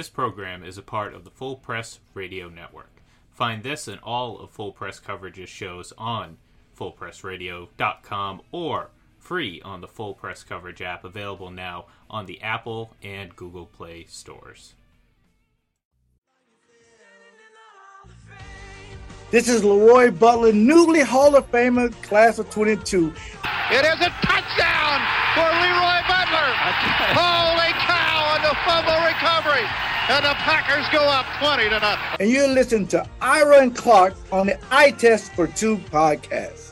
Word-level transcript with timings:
This 0.00 0.08
program 0.08 0.64
is 0.64 0.78
a 0.78 0.82
part 0.82 1.12
of 1.12 1.24
the 1.24 1.30
Full 1.30 1.56
Press 1.56 1.98
Radio 2.14 2.48
Network. 2.48 3.02
Find 3.32 3.62
this 3.62 3.86
and 3.86 4.00
all 4.00 4.38
of 4.38 4.48
Full 4.48 4.72
Press 4.72 4.98
Coverage's 4.98 5.50
shows 5.50 5.92
on 5.98 6.38
fullpressradio.com 6.74 8.40
or 8.50 8.92
free 9.18 9.60
on 9.60 9.82
the 9.82 9.86
Full 9.86 10.14
Press 10.14 10.42
Coverage 10.42 10.80
app 10.80 11.04
available 11.04 11.50
now 11.50 11.84
on 12.08 12.24
the 12.24 12.40
Apple 12.40 12.94
and 13.02 13.36
Google 13.36 13.66
Play 13.66 14.06
stores. 14.08 14.72
This 19.30 19.50
is 19.50 19.62
Leroy 19.62 20.12
Butler, 20.12 20.54
newly 20.54 21.00
Hall 21.00 21.36
of 21.36 21.50
Famer, 21.50 21.92
class 22.02 22.38
of 22.38 22.48
22. 22.48 23.12
It 23.70 23.84
is 23.84 24.00
a 24.00 24.08
touchdown 24.22 25.00
for 25.34 25.44
Leroy 25.60 26.00
Butler. 26.08 26.48
Holy 27.12 27.72
cow 27.84 27.89
on 28.40 28.48
the 28.48 28.56
fumble 28.64 29.06
recovery. 29.06 29.66
And 30.08 30.24
the 30.24 30.34
Packers 30.34 30.86
go 30.92 31.04
up 31.04 31.26
20 31.38 31.64
to 31.64 31.80
nothing. 31.80 32.16
And 32.20 32.30
you're 32.30 32.48
listening 32.48 32.88
to 32.88 33.06
Ira 33.20 33.58
and 33.60 33.76
Clark 33.76 34.14
on 34.32 34.46
the 34.46 34.58
Eye 34.74 34.90
Test 34.92 35.32
for 35.34 35.46
Two 35.46 35.76
podcast. 35.76 36.69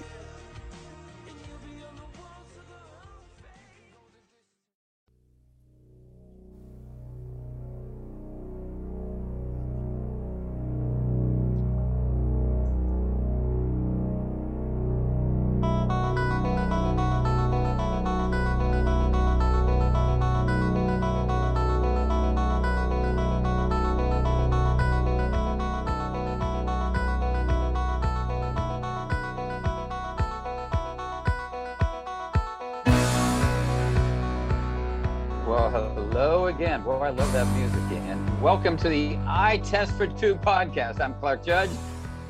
Again. 36.59 36.82
Boy, 36.82 36.98
I 36.98 37.10
love 37.10 37.32
that 37.32 37.46
music. 37.56 37.80
And 38.09 38.42
welcome 38.42 38.76
to 38.78 38.88
the 38.88 39.16
Eye 39.26 39.60
Test 39.64 39.92
for 39.96 40.06
Two 40.09 40.34
podcast. 40.37 41.00
I'm 41.00 41.15
Clark 41.15 41.45
Judge, 41.45 41.70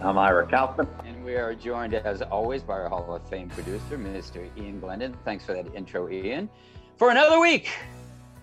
I'm 0.03 0.19
Ira 0.19 0.47
Kaufman. 0.47 0.87
and 1.07 1.25
we 1.25 1.35
are 1.37 1.55
joined, 1.55 1.95
as 1.95 2.21
always, 2.23 2.63
by 2.63 2.75
our 2.75 2.89
Hall 2.91 3.15
of 3.15 3.27
Fame 3.29 3.49
producer, 3.49 3.97
Mr. 3.99 4.49
Ian 4.59 4.81
Glendon. 4.81 5.17
Thanks 5.25 5.45
for 5.45 5.55
that 5.55 5.75
intro, 5.75 6.11
Ian. 6.11 6.49
For 6.97 7.11
another 7.11 7.41
week, 7.41 7.71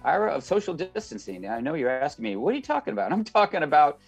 Ira 0.03 0.31
of 0.33 0.43
social 0.43 0.73
distancing. 0.73 1.41
Now 1.41 1.53
I 1.55 1.61
know 1.61 1.75
you're 1.75 1.89
asking 1.89 2.23
me, 2.23 2.35
what 2.35 2.53
are 2.53 2.57
you 2.57 2.63
talking 2.63 2.93
about? 2.93 3.11
I'm 3.11 3.23
talking 3.23 3.61
about 3.63 3.99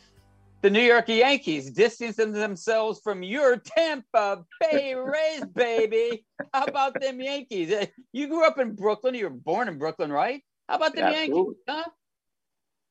the 0.62 0.70
New 0.72 0.82
York 0.82 1.08
Yankees 1.08 1.70
distancing 1.70 2.32
themselves 2.32 3.00
from 3.04 3.22
your 3.22 3.58
Tampa 3.58 4.44
Bay 4.60 4.96
Rays, 4.96 5.46
baby. 5.54 6.26
How 6.54 6.66
about 6.66 7.00
them 7.00 7.22
Yankees? 7.22 7.72
Eh, 7.72 7.86
You 8.14 8.28
grew 8.28 8.46
up 8.48 8.58
in 8.58 8.74
Brooklyn. 8.76 9.14
You 9.14 9.26
were 9.26 9.30
born 9.30 9.68
in 9.68 9.78
Brooklyn, 9.78 10.12
right? 10.12 10.42
How 10.68 10.76
about 10.76 10.94
the 10.94 11.02
Yeah, 11.02 11.12
Yankees? 11.12 11.56
Huh? 11.68 11.84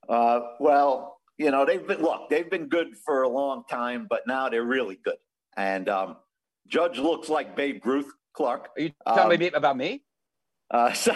Uh, 0.08 0.40
well, 0.60 1.18
you 1.38 1.50
know, 1.50 1.64
they've 1.64 1.86
been 1.86 2.00
look, 2.00 2.30
they've 2.30 2.48
been 2.48 2.68
good 2.68 2.96
for 3.04 3.22
a 3.22 3.28
long 3.28 3.64
time, 3.68 4.06
but 4.08 4.22
now 4.26 4.48
they're 4.48 4.64
really 4.64 4.98
good. 5.04 5.16
And 5.56 5.88
um, 5.88 6.16
Judge 6.66 6.98
looks 6.98 7.28
like 7.28 7.56
Babe 7.56 7.84
Ruth, 7.84 8.10
Clark. 8.32 8.70
Are 8.76 8.82
you 8.82 8.92
telling 9.06 9.34
Um, 9.34 9.40
me 9.40 9.50
about 9.50 9.76
me? 9.76 10.02
Uh, 10.70 10.92
so, 11.04 11.14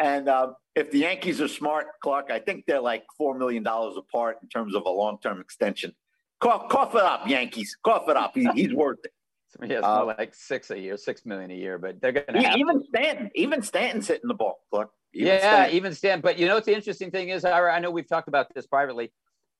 and 0.00 0.28
um, 0.28 0.54
if 0.74 0.90
the 0.90 0.98
Yankees 1.00 1.40
are 1.40 1.48
smart, 1.48 1.86
Clark, 2.02 2.30
I 2.30 2.38
think 2.38 2.64
they're 2.66 2.80
like 2.80 3.04
four 3.16 3.36
million 3.36 3.62
dollars 3.62 3.96
apart 3.96 4.38
in 4.42 4.48
terms 4.48 4.74
of 4.74 4.84
a 4.86 4.90
long-term 4.90 5.40
extension. 5.40 5.94
Cough, 6.40 6.68
cough 6.68 6.94
it 6.94 7.02
up, 7.02 7.26
Yankees. 7.26 7.76
Cough 7.84 8.08
it 8.08 8.16
up. 8.16 8.32
He, 8.34 8.48
he's 8.54 8.72
worth 8.72 8.98
it. 9.04 9.12
Yeah, 9.62 9.78
it's 9.78 9.86
uh, 9.86 10.04
more 10.04 10.14
like 10.18 10.34
six 10.34 10.70
a 10.70 10.78
year, 10.78 10.98
six 10.98 11.24
million 11.24 11.50
a 11.50 11.54
year, 11.54 11.78
but 11.78 12.02
they're 12.02 12.12
going 12.12 12.26
to 12.26 12.56
Even. 12.58 12.84
Stanton, 12.84 13.30
even 13.34 13.62
Stanton's 13.62 14.06
hitting 14.06 14.28
the 14.28 14.34
ball, 14.34 14.60
Clark. 14.70 14.90
Even 15.14 15.26
Yeah, 15.28 15.38
Stanton. 15.38 15.76
even 15.76 15.94
Stan. 15.94 16.20
But 16.20 16.38
you 16.38 16.46
know 16.46 16.54
what 16.54 16.64
the 16.64 16.74
interesting 16.74 17.10
thing 17.10 17.30
is, 17.30 17.44
Ira? 17.44 17.72
I 17.74 17.78
know 17.78 17.90
we've 17.90 18.08
talked 18.08 18.28
about 18.28 18.52
this 18.54 18.66
privately. 18.66 19.12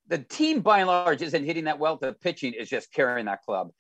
The 0.09 0.19
team, 0.19 0.61
by 0.61 0.79
and 0.79 0.87
large, 0.89 1.21
isn't 1.23 1.45
hitting 1.45 1.65
that 1.65 1.79
well. 1.79 1.97
The 1.97 2.13
pitching 2.15 2.55
is 2.55 2.69
just 2.69 2.93
carrying 2.93 3.27
that 3.27 3.43
club, 3.43 3.71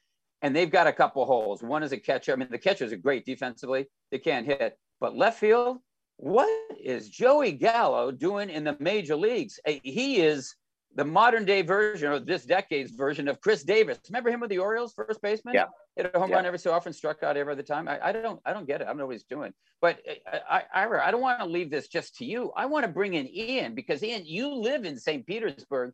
and 0.42 0.54
they've 0.54 0.70
got 0.70 0.86
a 0.86 0.92
couple 0.92 1.24
holes. 1.24 1.62
One 1.62 1.82
is 1.82 1.92
a 1.92 1.98
catcher. 1.98 2.32
I 2.32 2.36
mean, 2.36 2.48
the 2.50 2.58
catchers 2.58 2.92
are 2.92 2.96
great 2.96 3.24
defensively. 3.24 3.86
They 4.10 4.18
can't 4.18 4.46
hit, 4.46 4.78
but 5.00 5.16
left 5.16 5.38
field. 5.40 5.78
What 6.16 6.48
is 6.82 7.08
Joey 7.08 7.52
Gallo 7.52 8.10
doing 8.10 8.50
in 8.50 8.64
the 8.64 8.76
major 8.80 9.16
leagues? 9.16 9.58
Eh, 9.64 9.78
He 9.82 10.20
is 10.20 10.54
the 10.94 11.04
modern 11.04 11.44
day 11.44 11.62
version 11.62 12.10
or 12.10 12.19
this 12.19 12.44
decade's 12.44 12.91
version 12.93 13.28
of 13.28 13.41
Chris 13.41 13.62
Davis. 13.62 13.99
Remember 14.09 14.31
him 14.31 14.41
with 14.41 14.50
the 14.50 14.59
Orioles, 14.59 14.93
first 14.94 15.21
baseman? 15.22 15.54
Yeah. 15.54 15.66
Hit 15.97 16.10
a 16.15 16.19
home 16.19 16.31
Yeah. 16.31 16.37
run 16.37 16.47
every 16.47 16.59
so 16.59 16.72
often, 16.72 16.93
struck 16.93 17.22
out 17.22 17.37
every 17.37 17.53
other 17.53 17.62
time. 17.62 17.88
I, 17.88 18.09
I 18.09 18.12
don't, 18.12 18.41
I 18.44 18.53
don't 18.53 18.66
get 18.66 18.81
it. 18.81 18.84
I 18.84 18.88
don't 18.88 18.99
know 18.99 19.06
what 19.06 19.12
he's 19.12 19.25
doing. 19.25 19.53
But 19.81 20.00
uh, 20.32 20.38
I, 20.50 20.62
Ira, 20.75 21.06
I 21.06 21.10
don't 21.10 21.21
want 21.21 21.41
to 21.41 21.47
leave 21.47 21.71
this 21.71 21.88
just 21.88 22.16
to 22.16 22.25
you. 22.25 22.53
I 22.56 22.66
want 22.66 22.84
to 22.84 22.91
bring 22.91 23.15
in 23.15 23.28
Ian 23.28 23.75
because 23.75 24.03
Ian, 24.03 24.25
you 24.25 24.53
live 24.54 24.84
in 24.84 24.99
St. 24.99 25.26
Petersburg, 25.26 25.93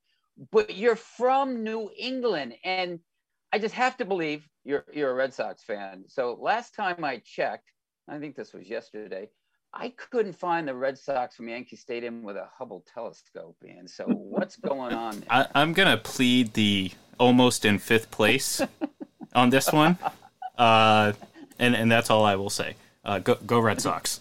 but 0.50 0.74
you're 0.76 0.96
from 0.96 1.62
New 1.62 1.90
England, 1.96 2.54
and 2.64 2.98
I 3.52 3.58
just 3.58 3.74
have 3.74 3.96
to 3.98 4.04
believe 4.04 4.48
you're 4.64 4.84
you're 4.92 5.10
a 5.10 5.14
Red 5.14 5.32
Sox 5.32 5.62
fan. 5.62 6.04
So 6.08 6.36
last 6.40 6.74
time 6.74 7.04
I 7.04 7.22
checked, 7.24 7.70
I 8.08 8.18
think 8.18 8.34
this 8.34 8.52
was 8.52 8.68
yesterday. 8.68 9.28
I 9.76 9.88
couldn't 9.90 10.34
find 10.34 10.68
the 10.68 10.74
Red 10.74 10.96
Sox 10.96 11.34
from 11.34 11.48
Yankee 11.48 11.76
Stadium 11.76 12.22
with 12.22 12.36
a 12.36 12.48
Hubble 12.56 12.84
telescope, 12.94 13.56
and 13.68 13.90
so 13.90 14.04
what's 14.04 14.56
going 14.56 14.94
on? 14.94 15.20
There? 15.20 15.28
I, 15.28 15.46
I'm 15.54 15.72
gonna 15.72 15.96
plead 15.96 16.54
the 16.54 16.92
almost 17.18 17.64
in 17.64 17.78
fifth 17.80 18.10
place 18.12 18.62
on 19.34 19.50
this 19.50 19.72
one, 19.72 19.98
uh, 20.56 21.12
and 21.58 21.74
and 21.74 21.90
that's 21.90 22.08
all 22.08 22.24
I 22.24 22.36
will 22.36 22.50
say. 22.50 22.76
Uh, 23.04 23.18
go 23.18 23.34
go 23.46 23.60
Red 23.60 23.80
Sox. 23.80 24.20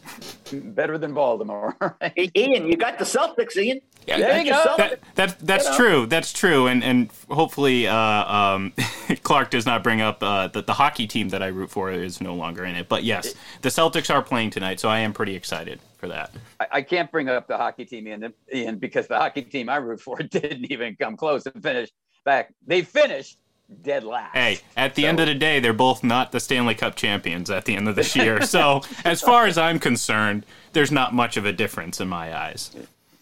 Better 0.51 0.97
than 0.97 1.13
Baltimore. 1.13 1.75
Hey, 2.15 2.29
Ian, 2.35 2.67
you 2.67 2.75
got 2.75 2.99
the 2.99 3.05
Celtics, 3.05 3.55
Ian. 3.55 3.79
Yeah, 4.05 4.17
There 4.19 4.37
you 4.41 4.51
go. 4.51 4.63
your 4.65 4.77
That, 4.77 4.99
that 5.15 5.39
that's 5.39 5.65
You 5.65 5.71
know. 5.71 5.77
true. 5.77 6.05
That's 6.05 6.33
true. 6.33 6.67
And 6.67 6.83
and 6.83 7.09
hopefully, 7.31 7.87
uh, 7.87 7.95
um, 7.97 8.73
Clark 9.23 9.51
does 9.51 9.65
not 9.65 9.83
bring 9.83 10.01
up 10.01 10.21
uh, 10.21 10.47
that 10.49 10.67
the 10.67 10.73
hockey 10.73 11.07
team 11.07 11.29
that 11.29 11.41
I 11.41 11.47
root 11.47 11.69
for 11.71 11.91
is 11.91 12.19
no 12.19 12.33
longer 12.35 12.65
in 12.65 12.75
it. 12.75 12.89
But 12.89 13.03
yes, 13.05 13.33
the 13.61 13.69
Celtics 13.69 14.13
are 14.13 14.21
playing 14.21 14.49
tonight, 14.49 14.79
so 14.81 14.89
I 14.89 14.99
am 14.99 15.13
pretty 15.13 15.35
excited 15.35 15.79
for 15.97 16.09
that. 16.09 16.31
I, 16.59 16.67
I 16.73 16.81
can't 16.81 17.09
bring 17.09 17.29
up 17.29 17.47
the 17.47 17.55
hockey 17.57 17.85
team 17.85 18.05
Ian, 18.07 18.33
Ian 18.53 18.77
because 18.79 19.07
the 19.07 19.17
hockey 19.17 19.43
team 19.43 19.69
I 19.69 19.77
root 19.77 20.01
for 20.01 20.17
didn't 20.21 20.69
even 20.69 20.97
come 20.97 21.15
close 21.15 21.45
and 21.45 21.63
finish 21.63 21.89
back. 22.25 22.53
They 22.67 22.81
finished 22.81 23.37
dead 23.81 24.03
last. 24.03 24.35
Hey, 24.35 24.59
at 24.77 24.95
the 24.95 25.03
So- 25.03 25.07
end 25.07 25.19
of 25.19 25.27
the 25.27 25.35
day, 25.35 25.59
they're 25.59 25.73
both 25.73 26.03
not 26.03 26.31
the 26.31 26.39
Stanley 26.39 26.75
Cup 26.75 26.95
champions 26.95 27.49
at 27.49 27.65
the 27.65 27.75
end 27.75 27.87
of 27.87 27.95
this 27.95 28.15
year. 28.15 28.41
so 28.43 28.81
as 29.05 29.21
far 29.21 29.45
as 29.45 29.57
I'm 29.57 29.79
concerned, 29.79 30.45
there's 30.73 30.91
not 30.91 31.13
much 31.13 31.37
of 31.37 31.45
a 31.45 31.53
difference 31.53 31.99
in 31.99 32.07
my 32.07 32.35
eyes. 32.35 32.71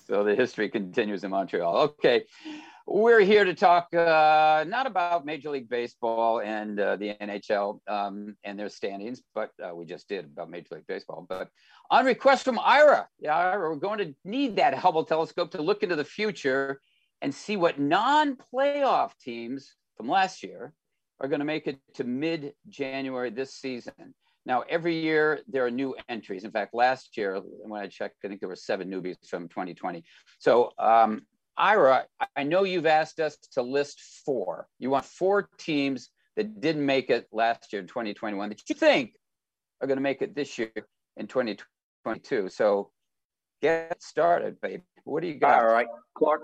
So 0.08 0.24
the 0.24 0.36
history 0.36 0.70
continues 0.70 1.24
in 1.24 1.32
Montreal. 1.32 1.78
Okay. 1.78 2.24
We're 2.88 3.22
here 3.22 3.46
to 3.46 3.54
talk 3.54 3.94
uh, 3.94 4.66
not 4.68 4.86
about 4.88 5.26
Major 5.26 5.52
League 5.52 5.70
Baseball 5.70 6.42
and 6.42 6.80
uh, 6.80 6.96
the 6.98 7.16
NHL 7.22 7.80
um, 7.88 8.36
and 8.44 8.60
their 8.60 8.70
standings, 8.70 9.22
but 9.34 9.52
uh, 9.64 9.74
we 9.74 9.86
just 9.86 10.10
did 10.10 10.26
about 10.26 10.50
Major 10.50 10.76
League 10.76 10.88
Baseball. 10.88 11.26
But 11.30 11.50
on 11.90 12.06
request 12.06 12.44
from 12.44 12.60
Ira, 12.60 13.08
yeah, 13.20 13.38
Ira, 13.38 13.70
we're 13.70 13.76
going 13.76 14.00
to 14.00 14.16
need 14.26 14.56
that 14.58 14.74
Hubble 14.74 15.06
telescope 15.06 15.52
to 15.52 15.62
look 15.62 15.84
into 15.84 15.96
the 15.96 16.04
future 16.04 16.82
and 17.22 17.34
see 17.34 17.56
what 17.56 17.80
non 17.80 18.36
playoff 18.54 19.12
teams 19.22 19.76
from 20.02 20.10
last 20.10 20.42
year 20.42 20.74
are 21.20 21.28
going 21.28 21.42
to 21.42 21.46
make 21.46 21.68
it 21.68 21.78
to 21.94 22.04
mid 22.04 22.54
January 22.68 23.30
this 23.30 23.54
season. 23.54 24.16
Now, 24.48 24.64
every 24.68 25.00
year 25.00 25.42
there 25.48 25.64
are 25.64 25.70
new 25.70 25.96
entries. 26.10 26.44
In 26.44 26.50
fact, 26.50 26.74
last 26.74 27.16
year, 27.16 27.40
when 27.40 27.80
I 27.80 27.86
checked, 27.86 28.16
I 28.26 28.28
think 28.28 28.40
there 28.40 28.50
were 28.50 28.56
seven 28.56 28.90
newbies 28.90 29.18
from 29.30 29.48
2020. 29.48 30.04
So, 30.40 30.72
um, 30.80 31.22
Ira, 31.56 32.06
I 32.36 32.42
know 32.42 32.64
you've 32.64 32.88
asked 32.88 33.20
us 33.20 33.38
to 33.54 33.62
list 33.62 34.02
four. 34.26 34.68
You 34.80 34.90
want 34.90 35.06
four 35.06 35.48
teams 35.60 36.10
that 36.36 36.60
didn't 36.60 36.84
make 36.84 37.12
it 37.12 37.28
last 37.32 37.72
year 37.72 37.84
in 37.84 37.88
2021 37.88 38.50
that 38.50 38.62
you 38.68 38.74
think 38.74 39.14
are 39.82 39.88
going 39.88 39.98
to 39.98 40.02
make 40.02 40.24
it 40.24 40.34
this 40.34 40.58
year 40.58 40.72
in 41.18 41.28
2022. 41.28 42.50
So, 42.50 42.90
get 43.62 44.02
started, 44.02 44.60
baby. 44.62 44.82
What 45.04 45.22
do 45.22 45.28
you 45.28 45.36
got? 45.36 45.62
All 45.62 45.72
right, 45.72 45.88
Clark. 46.18 46.42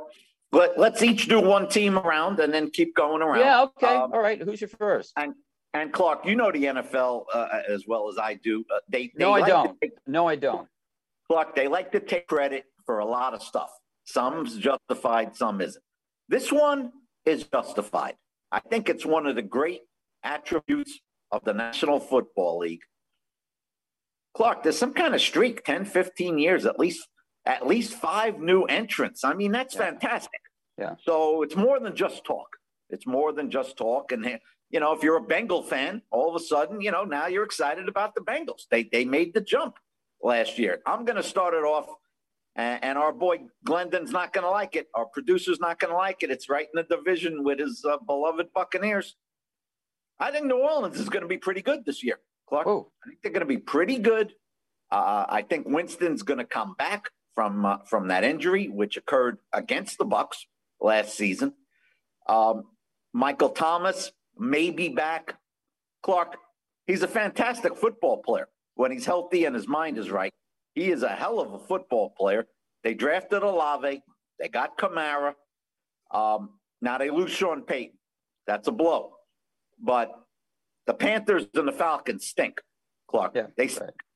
Let, 0.51 0.79
let's 0.79 1.03
each 1.03 1.27
do 1.27 1.39
one 1.41 1.67
team 1.67 1.97
around 1.97 2.39
and 2.39 2.53
then 2.53 2.69
keep 2.69 2.95
going 2.95 3.21
around. 3.21 3.39
Yeah, 3.39 3.63
okay. 3.63 3.88
Um, 3.95 4.13
All 4.13 4.19
right. 4.21 4.41
Who's 4.41 4.61
your 4.61 4.69
first? 4.69 5.11
and 5.17 5.33
and 5.73 5.91
Clark, 5.94 6.25
you 6.25 6.35
know 6.35 6.51
the 6.51 6.63
NFL 6.63 7.25
uh, 7.33 7.47
as 7.67 7.85
well 7.88 8.09
as 8.09 8.17
I 8.17 8.35
do. 8.35 8.63
Uh, 8.73 8.79
they, 8.89 9.07
they 9.07 9.11
No, 9.23 9.33
I 9.33 9.39
like 9.39 9.45
to 9.45 9.51
don't. 9.51 9.81
take- 9.81 9.91
No, 10.07 10.27
I 10.27 10.35
don't. 10.35 10.67
Clark, 11.29 11.55
they 11.55 11.67
like 11.67 11.91
to 11.91 11.99
take 11.99 12.25
credit 12.27 12.63
for 12.85 12.99
a 12.99 13.05
lot 13.05 13.33
of 13.33 13.44
stuff. 13.44 13.69
Some's 14.05 14.57
justified, 14.57 15.35
some 15.35 15.59
isn't. 15.59 15.83
This 16.29 16.51
one 16.51 16.93
is 17.25 17.43
justified. 17.43 18.15
I 18.51 18.61
think 18.61 18.88
it's 18.89 19.05
one 19.05 19.27
of 19.27 19.35
the 19.35 19.41
great 19.41 19.81
attributes 20.23 20.97
of 21.31 21.43
the 21.43 21.53
National 21.53 22.00
Football 22.00 22.59
League. 22.59 22.81
Clark, 24.35 24.63
there's 24.63 24.77
some 24.77 24.93
kind 24.93 25.13
of 25.13 25.21
streak, 25.21 25.63
10, 25.65 25.83
15 25.85 26.38
years 26.39 26.65
at 26.65 26.79
least, 26.79 27.07
at 27.47 27.65
least 27.65 27.94
five 27.94 28.39
new 28.39 28.63
entrants. 28.65 29.23
I 29.23 29.33
mean, 29.33 29.51
that's 29.51 29.73
Yeah. 29.73 29.81
fantastic. 29.81 30.41
Yeah. 30.77 30.95
So 31.03 31.41
it's 31.41 31.55
more 31.55 31.79
than 31.79 31.95
just 31.95 32.23
talk. 32.25 32.57
It's 32.89 33.07
more 33.07 33.33
than 33.33 33.49
just 33.49 33.77
talk. 33.77 34.11
And 34.11 34.39
you 34.69 34.79
know, 34.81 34.91
if 34.91 35.01
you're 35.01 35.15
a 35.17 35.21
Bengal 35.21 35.63
fan, 35.63 36.01
all 36.11 36.29
of 36.29 36.35
a 36.35 36.44
sudden, 36.44 36.81
you 36.81 36.91
know, 36.91 37.03
now 37.05 37.27
you're 37.27 37.45
excited 37.45 37.88
about 37.88 38.13
the 38.15 38.21
Bengals. 38.21 38.67
They 38.69 38.83
they 38.83 39.05
made 39.05 39.33
the 39.33 39.41
jump 39.41 39.77
last 40.21 40.59
year. 40.59 40.81
I'm 40.85 41.05
going 41.05 41.15
to 41.15 41.23
start 41.23 41.53
it 41.53 41.63
off, 41.63 41.88
and, 42.55 42.83
and 42.83 42.97
our 42.97 43.13
boy 43.13 43.39
Glendon's 43.63 44.11
not 44.11 44.33
going 44.33 44.43
to 44.43 44.50
like 44.51 44.75
it. 44.75 44.88
Our 44.93 45.05
producer's 45.05 45.59
not 45.59 45.79
going 45.79 45.91
to 45.91 45.97
like 45.97 46.21
it. 46.21 46.31
It's 46.31 46.50
right 46.50 46.67
in 46.73 46.75
the 46.75 46.95
division 46.95 47.43
with 47.43 47.59
his 47.59 47.83
uh, 47.85 47.97
beloved 48.05 48.47
Buccaneers. 48.53 49.15
I 50.19 50.31
think 50.31 50.45
New 50.47 50.57
Orleans 50.59 51.00
is 51.00 51.09
going 51.09 51.21
to 51.23 51.27
be 51.29 51.38
pretty 51.38 51.61
good 51.61 51.85
this 51.85 52.03
year, 52.03 52.19
Clark. 52.50 52.65
Whoa. 52.65 52.91
I 53.05 53.09
think 53.09 53.21
they're 53.23 53.31
going 53.31 53.41
to 53.41 53.45
be 53.45 53.57
pretty 53.57 54.00
good. 54.00 54.33
Uh, 54.91 55.25
I 55.29 55.43
think 55.43 55.67
Winston's 55.67 56.23
going 56.23 56.39
to 56.39 56.45
come 56.45 56.75
back 56.77 57.09
from 57.38 57.68
uh, 57.68 57.78
from 57.86 58.07
that 58.07 58.24
injury, 58.24 58.68
which 58.68 58.98
occurred 58.98 59.38
against 59.54 60.00
the 60.00 60.06
Bucks 60.06 60.48
last 60.81 61.16
season. 61.16 61.54
Um, 62.28 62.63
Michael 63.13 63.50
Thomas 63.50 64.12
may 64.39 64.72
be 64.72 64.89
back. 64.89 65.36
Clark, 66.01 66.38
he's 66.88 67.04
a 67.04 67.07
fantastic 67.07 67.78
football 67.78 68.24
player 68.24 68.48
when 68.74 68.92
he's 68.92 69.06
healthy 69.06 69.45
and 69.45 69.56
his 69.56 69.68
mind 69.68 70.00
is 70.00 70.10
right. 70.10 70.34
He 70.74 70.89
is 70.89 71.04
a 71.04 71.10
hell 71.10 71.39
of 71.39 71.54
a 71.54 71.60
football 71.60 72.10
player. 72.18 72.48
They 72.84 72.95
drafted 72.95 73.44
Olave. 73.44 74.01
They 74.39 74.50
got 74.50 74.75
Kamara. 74.75 75.36
Um, 76.10 76.57
now 76.81 76.98
they 76.98 77.12
lose 77.12 77.30
Sean 77.30 77.62
Payton. 77.62 78.00
That's 78.48 78.68
a 78.68 78.72
blow. 78.72 79.12
But 79.80 80.12
the 80.88 80.95
Panthers 80.95 81.45
and 81.54 81.68
the 81.68 81.72
Falcons 81.72 82.25
stink, 82.25 82.62
Clark. 83.07 83.34
Yeah, 83.36 83.48
they 83.56 83.68
stink. 83.68 83.92
right. 83.92 84.06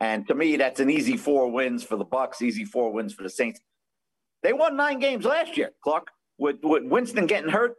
And 0.00 0.26
to 0.28 0.34
me, 0.34 0.56
that's 0.56 0.80
an 0.80 0.90
easy 0.90 1.16
four 1.16 1.50
wins 1.50 1.84
for 1.84 1.96
the 1.96 2.04
Bucks, 2.04 2.42
easy 2.42 2.64
four 2.64 2.92
wins 2.92 3.12
for 3.12 3.22
the 3.22 3.30
Saints. 3.30 3.60
They 4.42 4.52
won 4.52 4.76
nine 4.76 4.98
games 4.98 5.24
last 5.24 5.56
year, 5.56 5.72
Clark. 5.82 6.08
With, 6.38 6.56
with 6.62 6.84
Winston 6.84 7.26
getting 7.26 7.50
hurt, 7.50 7.76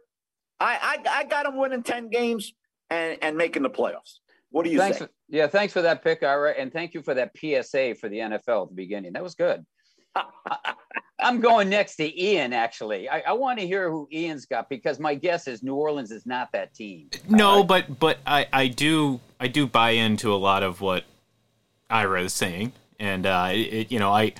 I, 0.58 0.98
I 1.06 1.20
I 1.20 1.24
got 1.24 1.44
them 1.44 1.56
winning 1.56 1.84
ten 1.84 2.08
games 2.10 2.52
and 2.90 3.16
and 3.22 3.36
making 3.36 3.62
the 3.62 3.70
playoffs. 3.70 4.18
What 4.50 4.64
do 4.64 4.70
you 4.70 4.78
thanks 4.78 4.98
say? 4.98 5.04
For, 5.04 5.10
yeah, 5.28 5.46
thanks 5.46 5.72
for 5.72 5.82
that 5.82 6.02
pick, 6.02 6.22
Ira, 6.22 6.54
and 6.58 6.72
thank 6.72 6.94
you 6.94 7.02
for 7.02 7.14
that 7.14 7.32
PSA 7.36 7.94
for 7.94 8.08
the 8.08 8.18
NFL 8.18 8.64
at 8.64 8.68
the 8.70 8.74
beginning. 8.74 9.12
That 9.12 9.22
was 9.22 9.34
good. 9.34 9.64
I'm 11.20 11.40
going 11.40 11.68
next 11.68 11.96
to 11.96 12.22
Ian. 12.22 12.52
Actually, 12.52 13.08
I, 13.08 13.20
I 13.20 13.32
want 13.32 13.58
to 13.58 13.66
hear 13.66 13.90
who 13.90 14.08
Ian's 14.12 14.46
got 14.46 14.68
because 14.68 14.98
my 14.98 15.14
guess 15.14 15.46
is 15.46 15.62
New 15.62 15.74
Orleans 15.74 16.10
is 16.10 16.26
not 16.26 16.50
that 16.52 16.74
team. 16.74 17.10
No, 17.28 17.60
Uh, 17.60 17.64
but 17.64 17.98
but 17.98 18.18
I, 18.26 18.46
I 18.52 18.68
do 18.68 19.20
I 19.38 19.48
do 19.48 19.66
buy 19.66 19.90
into 19.90 20.32
a 20.32 20.36
lot 20.36 20.62
of 20.62 20.80
what 20.80 21.04
Ira 21.90 22.22
is 22.22 22.32
saying, 22.32 22.72
and 22.98 23.26
uh, 23.26 23.50
it, 23.52 23.90
you 23.90 23.98
know 23.98 24.12
I 24.12 24.34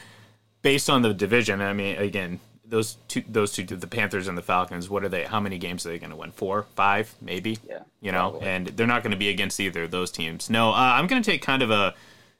based 0.62 0.90
on 0.90 1.02
the 1.02 1.14
division. 1.14 1.60
I 1.60 1.72
mean, 1.72 1.96
again, 1.96 2.40
those 2.64 2.96
two 3.08 3.22
those 3.28 3.52
two 3.52 3.64
the 3.64 3.86
Panthers 3.86 4.28
and 4.28 4.36
the 4.36 4.42
Falcons. 4.42 4.88
What 4.88 5.04
are 5.04 5.08
they? 5.08 5.24
How 5.24 5.40
many 5.40 5.58
games 5.58 5.86
are 5.86 5.90
they 5.90 5.98
going 5.98 6.10
to 6.10 6.16
win? 6.16 6.32
Four, 6.32 6.66
five, 6.74 7.14
maybe. 7.20 7.58
Yeah, 7.68 7.80
you 8.00 8.12
know, 8.12 8.30
probably. 8.30 8.48
and 8.48 8.66
they're 8.68 8.86
not 8.86 9.02
going 9.02 9.12
to 9.12 9.16
be 9.18 9.28
against 9.28 9.58
either 9.60 9.84
of 9.84 9.90
those 9.90 10.10
teams. 10.10 10.50
No, 10.50 10.70
uh, 10.70 10.74
I'm 10.74 11.06
going 11.06 11.22
to 11.22 11.30
take 11.30 11.42
kind 11.42 11.62
of 11.62 11.70
a 11.70 11.94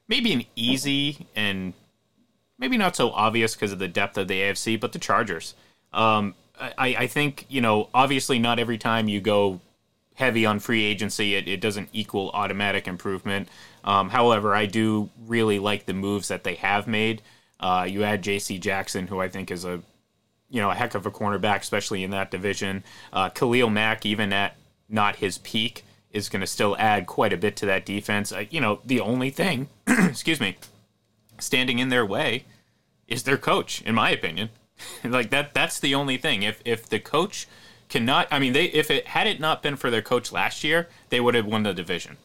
maybe 0.09 0.33
an 0.33 0.45
easy 0.57 1.27
and 1.35 1.73
maybe 2.59 2.77
not 2.77 2.97
so 2.97 3.11
obvious 3.11 3.55
because 3.55 3.73
of 3.73 3.79
the 3.79 3.89
depth 3.89 4.19
of 4.19 4.29
the 4.29 4.41
AFC, 4.41 4.79
but 4.79 4.93
the 4.93 4.99
Chargers. 4.99 5.55
Um, 5.93 6.35
I, 6.61 6.97
I 6.99 7.07
think 7.07 7.47
you 7.49 7.61
know, 7.61 7.89
obviously, 7.95 8.39
not 8.39 8.59
every 8.59 8.79
time 8.79 9.09
you 9.09 9.21
go 9.21 9.61
heavy 10.19 10.45
on 10.45 10.59
free 10.59 10.85
agency, 10.85 11.37
it, 11.37 11.47
it 11.47 11.61
doesn't 11.61 11.89
equal 11.93 12.31
automatic 12.35 12.89
improvement. 12.89 13.49
Um, 13.85 14.09
however, 14.09 14.53
I 14.53 14.67
do 14.67 15.11
really 15.27 15.61
like 15.61 15.87
the 15.87 15.95
moves 15.95 16.27
that 16.27 16.43
they 16.43 16.57
have 16.57 16.89
made. 16.89 17.23
Uh, 17.61 17.87
you 17.89 18.03
add 18.03 18.23
J.C. 18.23 18.59
Jackson, 18.59 19.07
who 19.07 19.21
I 19.21 19.29
think 19.29 19.53
is 19.53 19.65
a 19.65 19.81
you 20.51 20.61
know 20.61 20.71
a 20.71 20.75
heck 20.75 20.97
of 20.97 21.07
a 21.07 21.11
cornerback, 21.11 21.61
especially 21.61 22.03
in 22.03 22.11
that 22.11 22.33
division. 22.33 22.83
Uh, 23.13 23.29
Khalil 23.29 23.71
Mack, 23.71 24.05
even 24.05 24.33
at 24.33 24.57
not 24.89 25.17
his 25.17 25.39
peak, 25.39 25.85
is 26.11 26.29
going 26.29 26.41
to 26.41 26.49
still 26.49 26.77
add 26.79 27.07
quite 27.07 27.33
a 27.33 27.37
bit 27.37 27.55
to 27.57 27.67
that 27.67 27.87
defense. 27.87 28.33
Uh, 28.33 28.45
you 28.51 28.61
know, 28.61 28.81
the 28.85 29.01
only 29.01 29.31
thing, 29.31 29.69
excuse 29.87 30.41
me, 30.41 30.57
standing 31.39 31.79
in 31.79 31.91
their 31.91 32.05
way 32.05 32.45
is 33.07 33.23
their 33.23 33.39
coach, 33.39 33.83
in 33.83 33.95
my 33.95 34.11
opinion. 34.11 34.51
like 35.05 35.31
that 35.31 35.55
that's 35.55 35.79
the 35.79 35.95
only 35.95 36.17
thing. 36.17 36.43
If 36.43 36.61
if 36.65 36.89
the 36.89 36.99
coach 36.99 37.47
cannot 37.89 38.29
I 38.31 38.39
mean 38.39 38.53
they 38.53 38.67
if 38.67 38.91
it 38.91 39.09
had 39.09 39.27
it 39.27 39.41
not 39.41 39.63
been 39.63 39.77
for 39.77 39.91
their 39.91 40.03
coach 40.03 40.33
last 40.33 40.65
year, 40.65 40.89
they 41.09 41.21
would 41.21 41.35
have 41.35 41.47
won 41.47 41.63
the 41.63 41.75
division. 41.75 42.17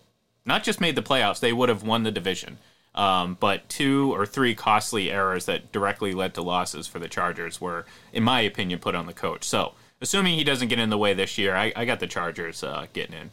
Not 0.46 0.64
just 0.64 0.82
made 0.82 0.96
the 0.96 1.02
playoffs, 1.02 1.40
they 1.40 1.54
would 1.54 1.70
have 1.70 1.84
won 1.84 2.04
the 2.04 2.12
division. 2.12 2.58
Um, 2.96 3.38
but 3.40 3.68
two 3.70 4.14
or 4.14 4.26
three 4.26 4.54
costly 4.54 5.10
errors 5.10 5.46
that 5.46 5.72
directly 5.72 6.14
led 6.14 6.34
to 6.36 6.42
losses 6.42 6.86
for 6.86 7.00
the 7.00 7.08
Chargers 7.08 7.60
were, 7.60 7.86
in 8.12 8.24
my 8.24 8.42
opinion, 8.42 8.80
put 8.80 8.94
on 8.94 9.08
the 9.08 9.14
coach. 9.14 9.44
So, 9.46 9.74
assuming 10.00 10.36
he 10.36 10.44
doesn't 10.44 10.68
get 10.68 10.78
in 10.78 10.92
the 10.92 10.98
way 10.98 11.14
this 11.14 11.38
year, 11.38 11.56
I, 11.56 11.74
I 11.76 11.86
got 11.86 12.00
the 12.00 12.08
Chargers 12.08 12.64
uh, 12.64 12.86
getting 12.94 13.16
in. 13.16 13.32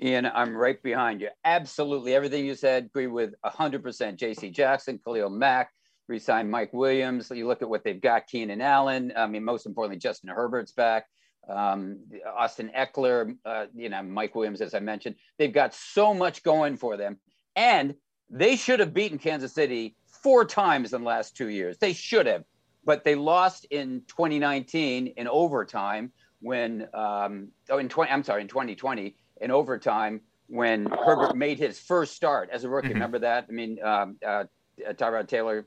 Ian, 0.00 0.26
I'm 0.26 0.56
right 0.56 0.80
behind 0.82 1.20
you. 1.20 1.30
Absolutely 1.44 2.14
everything 2.14 2.44
you 2.44 2.54
said. 2.54 2.86
Agree 2.86 3.06
with 3.06 3.34
100%. 3.44 4.16
J.C. 4.16 4.50
Jackson, 4.50 5.00
Khalil 5.04 5.30
Mack, 5.30 5.70
re-signed 6.08 6.50
Mike 6.50 6.72
Williams. 6.72 7.30
You 7.34 7.48
look 7.48 7.62
at 7.62 7.68
what 7.68 7.84
they've 7.84 8.00
got. 8.00 8.26
Keenan 8.26 8.60
Allen. 8.60 9.12
I 9.16 9.26
mean, 9.26 9.44
most 9.44 9.66
importantly, 9.66 9.98
Justin 9.98 10.30
Herbert's 10.30 10.72
back. 10.72 11.06
Um, 11.48 11.98
Austin 12.36 12.70
Ekeler. 12.76 13.36
Uh, 13.44 13.66
you 13.74 13.88
know, 13.88 14.02
Mike 14.02 14.34
Williams, 14.34 14.60
as 14.60 14.74
I 14.74 14.80
mentioned. 14.80 15.16
They've 15.38 15.52
got 15.52 15.74
so 15.74 16.14
much 16.14 16.42
going 16.42 16.76
for 16.76 16.96
them, 16.96 17.18
and 17.56 17.94
they 18.30 18.56
should 18.56 18.80
have 18.80 18.94
beaten 18.94 19.18
Kansas 19.18 19.52
City 19.52 19.96
four 20.06 20.44
times 20.44 20.92
in 20.92 21.02
the 21.02 21.06
last 21.08 21.36
two 21.36 21.48
years. 21.48 21.76
They 21.78 21.92
should 21.92 22.26
have, 22.26 22.44
but 22.84 23.04
they 23.04 23.14
lost 23.14 23.66
in 23.70 24.02
2019 24.08 25.08
in 25.08 25.28
overtime 25.28 26.12
when. 26.40 26.88
Um, 26.94 27.48
oh, 27.70 27.78
in 27.78 27.88
20. 27.88 28.10
I'm 28.10 28.22
sorry, 28.24 28.42
in 28.42 28.48
2020 28.48 29.16
in 29.40 29.50
overtime 29.50 30.20
when 30.46 30.86
Herbert 30.86 31.36
made 31.36 31.58
his 31.58 31.78
first 31.78 32.14
start 32.14 32.50
as 32.52 32.64
a 32.64 32.68
rookie. 32.68 32.88
Mhm. 32.88 32.94
Remember 32.94 33.18
that? 33.20 33.46
I 33.48 33.52
mean, 33.52 33.82
um, 33.82 34.16
uh, 34.26 34.44
Tyrod 34.92 35.28
Taylor 35.28 35.66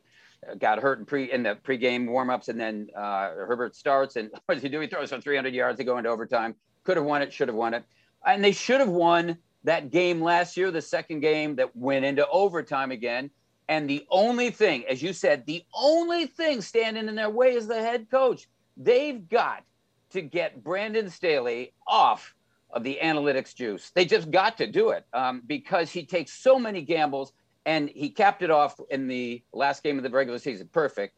got 0.60 0.80
hurt 0.80 1.00
in 1.00 1.06
pre 1.06 1.31
in 1.31 1.44
the 1.44 1.57
pregame 1.63 2.07
warmups, 2.07 2.50
and 2.50 2.60
then 2.60 2.88
uh, 2.95 3.30
Herbert 3.30 3.75
starts, 3.75 4.16
and 4.16 4.30
what 4.45 4.56
does 4.56 4.63
he 4.63 4.69
do? 4.69 4.80
He 4.80 4.88
throws 4.88 5.10
for 5.10 5.22
300 5.22 5.54
yards 5.54 5.78
to 5.78 5.84
go 5.84 5.98
into 5.98 6.10
overtime. 6.10 6.56
Could 6.84 6.98
have 6.98 7.06
won 7.06 7.22
it, 7.22 7.34
should 7.34 7.48
have 7.48 7.56
won 7.56 7.74
it, 7.74 7.84
and 8.25 8.44
they 8.44 8.51
should 8.51 8.80
have 8.80 8.89
won 8.89 9.38
that 9.63 9.92
game 9.92 10.22
last 10.22 10.56
year, 10.56 10.72
the 10.72 10.81
second 10.81 11.19
game 11.19 11.56
that 11.57 11.75
went 11.75 12.06
into 12.06 12.28
overtime 12.30 12.92
again. 12.92 13.30
And 13.69 13.89
the 13.89 14.06
only 14.10 14.50
thing, 14.50 14.86
as 14.89 15.04
you 15.04 15.12
said, 15.12 15.45
the 15.45 15.63
only 15.75 16.25
thing 16.25 16.62
standing 16.62 17.10
in 17.10 17.16
their 17.16 17.30
way 17.30 17.54
is 17.54 17.68
the 17.68 17.81
head 17.81 18.10
coach. 18.10 18.48
They've 18.78 19.28
got 19.28 19.63
to 20.12 20.21
get 20.21 20.64
Brandon 20.64 21.09
Staley 21.09 21.73
off 21.85 22.33
of 22.71 22.83
the 22.83 23.00
analytics 23.02 23.54
juice. 23.54 23.92
They 23.94 24.06
just 24.06 24.31
got 24.31 24.57
to 24.57 24.68
do 24.68 24.92
it 24.92 25.06
um, 25.14 25.42
because 25.45 25.92
he 25.92 26.06
takes 26.06 26.31
so 26.31 26.57
many 26.57 26.81
gambles 26.81 27.33
and 27.68 27.90
he 27.90 28.09
capped 28.09 28.42
it 28.42 28.50
off 28.50 28.80
in 28.90 29.07
the 29.07 29.44
last 29.54 29.83
game 29.83 29.97
of 29.97 30.04
the 30.04 30.09
regular 30.09 30.40
season. 30.40 30.69
Perfect. 30.71 31.14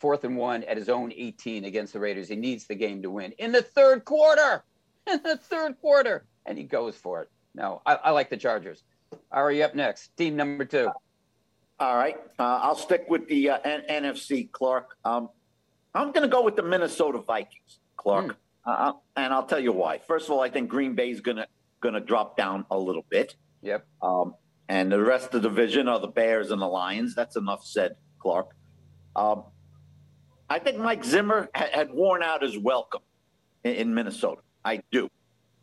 Fourth 0.00 0.24
and 0.24 0.34
one 0.36 0.64
at 0.64 0.78
his 0.78 0.88
own 0.88 1.12
18 1.14 1.66
against 1.66 1.92
the 1.92 2.00
Raiders. 2.00 2.26
He 2.28 2.36
needs 2.36 2.66
the 2.66 2.74
game 2.74 3.02
to 3.02 3.10
win 3.10 3.32
in 3.32 3.52
the 3.52 3.62
third 3.62 4.04
quarter. 4.04 4.64
In 5.10 5.20
the 5.22 5.36
third 5.38 5.80
quarter. 5.80 6.26
And 6.46 6.58
he 6.58 6.64
goes 6.64 6.94
for 6.94 7.22
it. 7.22 7.30
No, 7.54 7.80
I, 7.86 7.94
I 7.94 8.10
like 8.10 8.28
the 8.28 8.36
Chargers. 8.36 8.84
Are 9.32 9.50
you 9.50 9.64
up 9.64 9.74
next? 9.74 10.14
Team 10.16 10.36
number 10.36 10.64
two. 10.64 10.90
All 11.80 11.96
right, 11.96 12.16
uh, 12.38 12.60
I'll 12.62 12.76
stick 12.76 13.06
with 13.08 13.26
the 13.26 13.48
uh, 13.50 13.58
N- 13.64 13.82
NFC, 14.04 14.52
Clark. 14.52 14.96
Um, 15.04 15.30
I'm 15.94 16.12
going 16.12 16.22
to 16.22 16.28
go 16.28 16.44
with 16.44 16.54
the 16.54 16.62
Minnesota 16.62 17.18
Vikings, 17.18 17.80
Clark, 17.96 18.36
uh, 18.66 18.92
and 19.16 19.32
I'll 19.32 19.46
tell 19.46 19.58
you 19.58 19.72
why. 19.72 19.98
First 19.98 20.26
of 20.26 20.32
all, 20.32 20.40
I 20.42 20.50
think 20.50 20.68
Green 20.68 20.94
Bay's 20.94 21.20
going 21.22 21.38
to 21.38 21.46
going 21.80 21.94
to 21.94 22.00
drop 22.00 22.36
down 22.36 22.66
a 22.70 22.78
little 22.78 23.06
bit, 23.08 23.34
Yep. 23.62 23.86
um, 24.02 24.34
and 24.70 24.92
the 24.92 25.02
rest 25.02 25.34
of 25.34 25.42
the 25.42 25.48
division 25.48 25.88
are 25.88 25.98
the 25.98 26.06
Bears 26.06 26.52
and 26.52 26.62
the 26.62 26.66
Lions. 26.66 27.16
That's 27.16 27.34
enough 27.34 27.64
said, 27.66 27.96
Clark. 28.20 28.54
Um, 29.16 29.42
I 30.48 30.60
think 30.60 30.78
Mike 30.78 31.04
Zimmer 31.04 31.48
ha- 31.56 31.70
had 31.72 31.90
worn 31.90 32.22
out 32.22 32.42
his 32.42 32.56
welcome 32.56 33.00
in, 33.64 33.74
in 33.74 33.94
Minnesota. 33.94 34.42
I 34.64 34.82
do. 34.92 35.10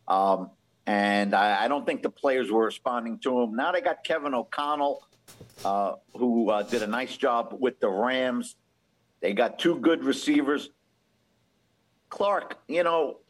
Um, 0.08 0.50
and 0.86 1.34
I, 1.34 1.64
I 1.64 1.68
don't 1.68 1.86
think 1.86 2.02
the 2.02 2.10
players 2.10 2.50
were 2.50 2.66
responding 2.66 3.18
to 3.20 3.40
him. 3.40 3.56
Now 3.56 3.72
they 3.72 3.80
got 3.80 4.04
Kevin 4.04 4.34
O'Connell, 4.34 5.02
uh, 5.64 5.94
who 6.14 6.50
uh, 6.50 6.64
did 6.64 6.82
a 6.82 6.86
nice 6.86 7.16
job 7.16 7.56
with 7.58 7.80
the 7.80 7.88
Rams. 7.88 8.56
They 9.22 9.32
got 9.32 9.58
two 9.58 9.80
good 9.80 10.04
receivers. 10.04 10.68
Clark, 12.10 12.58
you 12.68 12.82
know, 12.82 13.20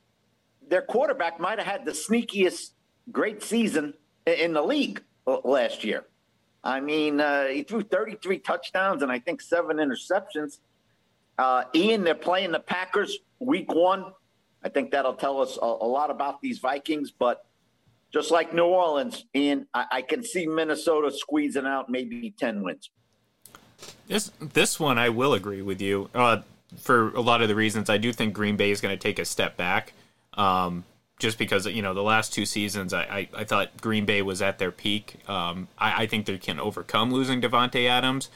their 0.68 0.82
quarterback 0.82 1.38
might 1.38 1.58
have 1.58 1.68
had 1.68 1.84
the 1.84 1.92
sneakiest 1.92 2.70
great 3.12 3.44
season 3.44 3.94
in 4.26 4.54
the 4.54 4.62
league 4.62 5.02
last 5.44 5.84
year. 5.84 6.06
I 6.64 6.80
mean, 6.80 7.20
uh, 7.20 7.46
he 7.46 7.62
threw 7.62 7.82
33 7.82 8.38
touchdowns 8.38 9.02
and 9.02 9.12
I 9.12 9.18
think 9.18 9.40
seven 9.40 9.76
interceptions. 9.76 10.58
Uh, 11.38 11.64
Ian, 11.74 12.02
they're 12.02 12.14
playing 12.14 12.52
the 12.52 12.60
Packers 12.60 13.18
week 13.38 13.72
one. 13.72 14.12
I 14.64 14.68
think 14.68 14.90
that'll 14.90 15.14
tell 15.14 15.40
us 15.40 15.56
a, 15.60 15.64
a 15.64 15.88
lot 15.88 16.10
about 16.10 16.40
these 16.40 16.58
Vikings. 16.58 17.12
But 17.12 17.46
just 18.12 18.30
like 18.30 18.52
New 18.52 18.64
Orleans, 18.64 19.24
Ian, 19.34 19.66
I, 19.72 19.86
I 19.92 20.02
can 20.02 20.24
see 20.24 20.46
Minnesota 20.46 21.12
squeezing 21.12 21.66
out 21.66 21.88
maybe 21.88 22.34
10 22.38 22.62
wins. 22.62 22.90
This 24.08 24.32
this 24.40 24.80
one 24.80 24.98
I 24.98 25.10
will 25.10 25.34
agree 25.34 25.62
with 25.62 25.80
you. 25.80 26.10
Uh, 26.12 26.38
for 26.76 27.10
a 27.10 27.20
lot 27.20 27.42
of 27.42 27.48
the 27.48 27.54
reasons, 27.54 27.88
I 27.88 27.98
do 27.98 28.12
think 28.12 28.34
Green 28.34 28.56
Bay 28.56 28.70
is 28.70 28.80
going 28.80 28.96
to 28.96 29.00
take 29.00 29.18
a 29.18 29.24
step 29.24 29.56
back. 29.56 29.92
Um, 30.34 30.84
just 31.18 31.38
because 31.38 31.66
you 31.66 31.82
know 31.82 31.94
the 31.94 32.02
last 32.02 32.32
two 32.32 32.46
seasons, 32.46 32.92
I, 32.92 33.02
I, 33.02 33.28
I 33.38 33.44
thought 33.44 33.80
Green 33.80 34.04
Bay 34.04 34.22
was 34.22 34.40
at 34.40 34.58
their 34.58 34.70
peak. 34.70 35.16
Um, 35.28 35.68
I, 35.78 36.02
I 36.02 36.06
think 36.06 36.26
they 36.26 36.38
can 36.38 36.60
overcome 36.60 37.12
losing 37.12 37.40
Davante 37.40 37.88
Adams. 37.88 38.30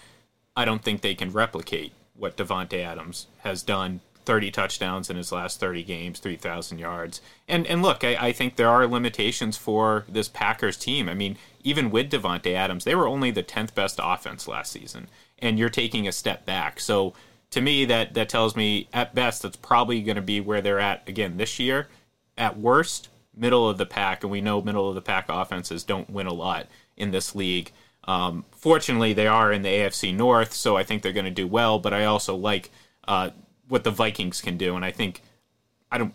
I 0.56 0.64
don't 0.64 0.82
think 0.82 1.00
they 1.00 1.14
can 1.14 1.32
replicate 1.32 1.92
what 2.14 2.36
Davante 2.36 2.84
Adams 2.84 3.26
has 3.38 3.62
done 3.62 4.00
30 4.24 4.50
touchdowns 4.50 5.10
in 5.10 5.16
his 5.16 5.32
last 5.32 5.58
30 5.58 5.82
games, 5.82 6.20
3,000 6.20 6.78
yards. 6.78 7.20
And 7.48 7.66
and 7.66 7.82
look, 7.82 8.04
I, 8.04 8.28
I, 8.28 8.32
think 8.32 8.56
there 8.56 8.68
are 8.68 8.86
limitations 8.86 9.56
for 9.56 10.04
this 10.08 10.28
Packers 10.28 10.76
team. 10.76 11.08
I 11.08 11.14
mean, 11.14 11.36
even 11.64 11.90
with 11.90 12.10
Davante 12.10 12.54
Adams, 12.54 12.84
they 12.84 12.94
were 12.94 13.08
only 13.08 13.30
the 13.30 13.42
10th 13.42 13.74
best 13.74 13.98
offense 14.02 14.46
last 14.46 14.72
season, 14.72 15.08
and 15.38 15.58
you're 15.58 15.68
taking 15.70 16.06
a 16.06 16.12
step 16.12 16.46
back. 16.46 16.78
So 16.78 17.14
to 17.50 17.60
me, 17.60 17.84
that 17.86 18.14
that 18.14 18.28
tells 18.28 18.54
me 18.54 18.88
at 18.92 19.14
best 19.14 19.42
that's 19.42 19.56
probably 19.56 20.02
going 20.02 20.16
to 20.16 20.22
be 20.22 20.40
where 20.40 20.60
they're 20.60 20.80
at 20.80 21.08
again 21.08 21.36
this 21.36 21.58
year. 21.58 21.88
At 22.42 22.58
worst, 22.58 23.08
middle 23.36 23.68
of 23.68 23.78
the 23.78 23.86
pack, 23.86 24.24
and 24.24 24.32
we 24.32 24.40
know 24.40 24.60
middle 24.60 24.88
of 24.88 24.96
the 24.96 25.00
pack 25.00 25.26
offenses 25.28 25.84
don't 25.84 26.10
win 26.10 26.26
a 26.26 26.32
lot 26.32 26.66
in 26.96 27.12
this 27.12 27.36
league. 27.36 27.70
Um, 28.02 28.44
fortunately, 28.50 29.12
they 29.12 29.28
are 29.28 29.52
in 29.52 29.62
the 29.62 29.68
AFC 29.68 30.12
North, 30.12 30.52
so 30.52 30.76
I 30.76 30.82
think 30.82 31.02
they're 31.02 31.12
going 31.12 31.24
to 31.24 31.30
do 31.30 31.46
well. 31.46 31.78
But 31.78 31.94
I 31.94 32.04
also 32.04 32.34
like 32.34 32.72
uh, 33.06 33.30
what 33.68 33.84
the 33.84 33.92
Vikings 33.92 34.40
can 34.40 34.56
do, 34.56 34.74
and 34.74 34.84
I 34.84 34.90
think 34.90 35.22
I 35.92 35.98
don't 35.98 36.14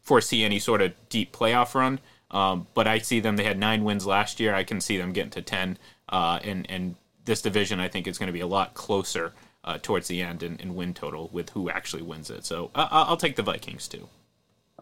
foresee 0.00 0.44
any 0.44 0.58
sort 0.58 0.80
of 0.80 0.94
deep 1.10 1.30
playoff 1.36 1.74
run. 1.74 2.00
Um, 2.30 2.68
but 2.72 2.86
I 2.86 2.96
see 2.96 3.20
them. 3.20 3.36
They 3.36 3.44
had 3.44 3.58
nine 3.58 3.84
wins 3.84 4.06
last 4.06 4.40
year. 4.40 4.54
I 4.54 4.64
can 4.64 4.80
see 4.80 4.96
them 4.96 5.12
getting 5.12 5.30
to 5.32 5.42
ten, 5.42 5.76
uh, 6.08 6.40
and 6.42 6.64
and 6.70 6.94
this 7.26 7.42
division 7.42 7.80
I 7.80 7.88
think 7.88 8.06
is 8.06 8.16
going 8.16 8.28
to 8.28 8.32
be 8.32 8.40
a 8.40 8.46
lot 8.46 8.72
closer 8.72 9.34
uh, 9.62 9.76
towards 9.82 10.08
the 10.08 10.22
end 10.22 10.42
in, 10.42 10.56
in, 10.56 10.74
win 10.74 10.94
total 10.94 11.28
with 11.34 11.50
who 11.50 11.68
actually 11.68 12.02
wins 12.02 12.30
it. 12.30 12.46
So 12.46 12.70
I'll 12.74 13.18
take 13.18 13.36
the 13.36 13.42
Vikings 13.42 13.88
too. 13.88 14.08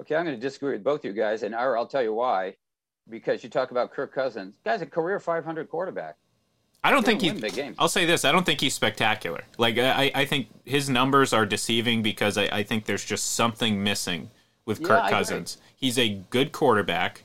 Okay, 0.00 0.16
I'm 0.16 0.24
going 0.24 0.36
to 0.36 0.40
disagree 0.40 0.72
with 0.72 0.84
both 0.84 1.00
of 1.00 1.04
you 1.04 1.12
guys, 1.12 1.42
and 1.42 1.54
I'll 1.54 1.86
tell 1.86 2.02
you 2.02 2.14
why. 2.14 2.54
Because 3.08 3.44
you 3.44 3.50
talk 3.50 3.70
about 3.70 3.92
Kirk 3.92 4.14
Cousins, 4.14 4.54
guy's 4.64 4.80
a 4.80 4.86
career 4.86 5.20
500 5.20 5.68
quarterback. 5.68 6.16
I 6.82 6.90
don't 6.90 7.04
think 7.04 7.22
he's. 7.22 7.42
I'll 7.78 7.88
say 7.88 8.04
this: 8.04 8.26
I 8.26 8.32
don't 8.32 8.44
think 8.44 8.60
he's 8.60 8.74
spectacular. 8.74 9.42
Like 9.56 9.78
I, 9.78 10.10
I 10.14 10.24
think 10.26 10.48
his 10.66 10.90
numbers 10.90 11.32
are 11.32 11.46
deceiving 11.46 12.02
because 12.02 12.36
I, 12.36 12.44
I 12.44 12.62
think 12.62 12.84
there's 12.84 13.04
just 13.04 13.32
something 13.34 13.82
missing 13.82 14.30
with 14.66 14.80
yeah, 14.80 14.88
Kirk 14.88 15.10
Cousins. 15.10 15.56
He's 15.74 15.98
a 15.98 16.10
good 16.28 16.52
quarterback, 16.52 17.22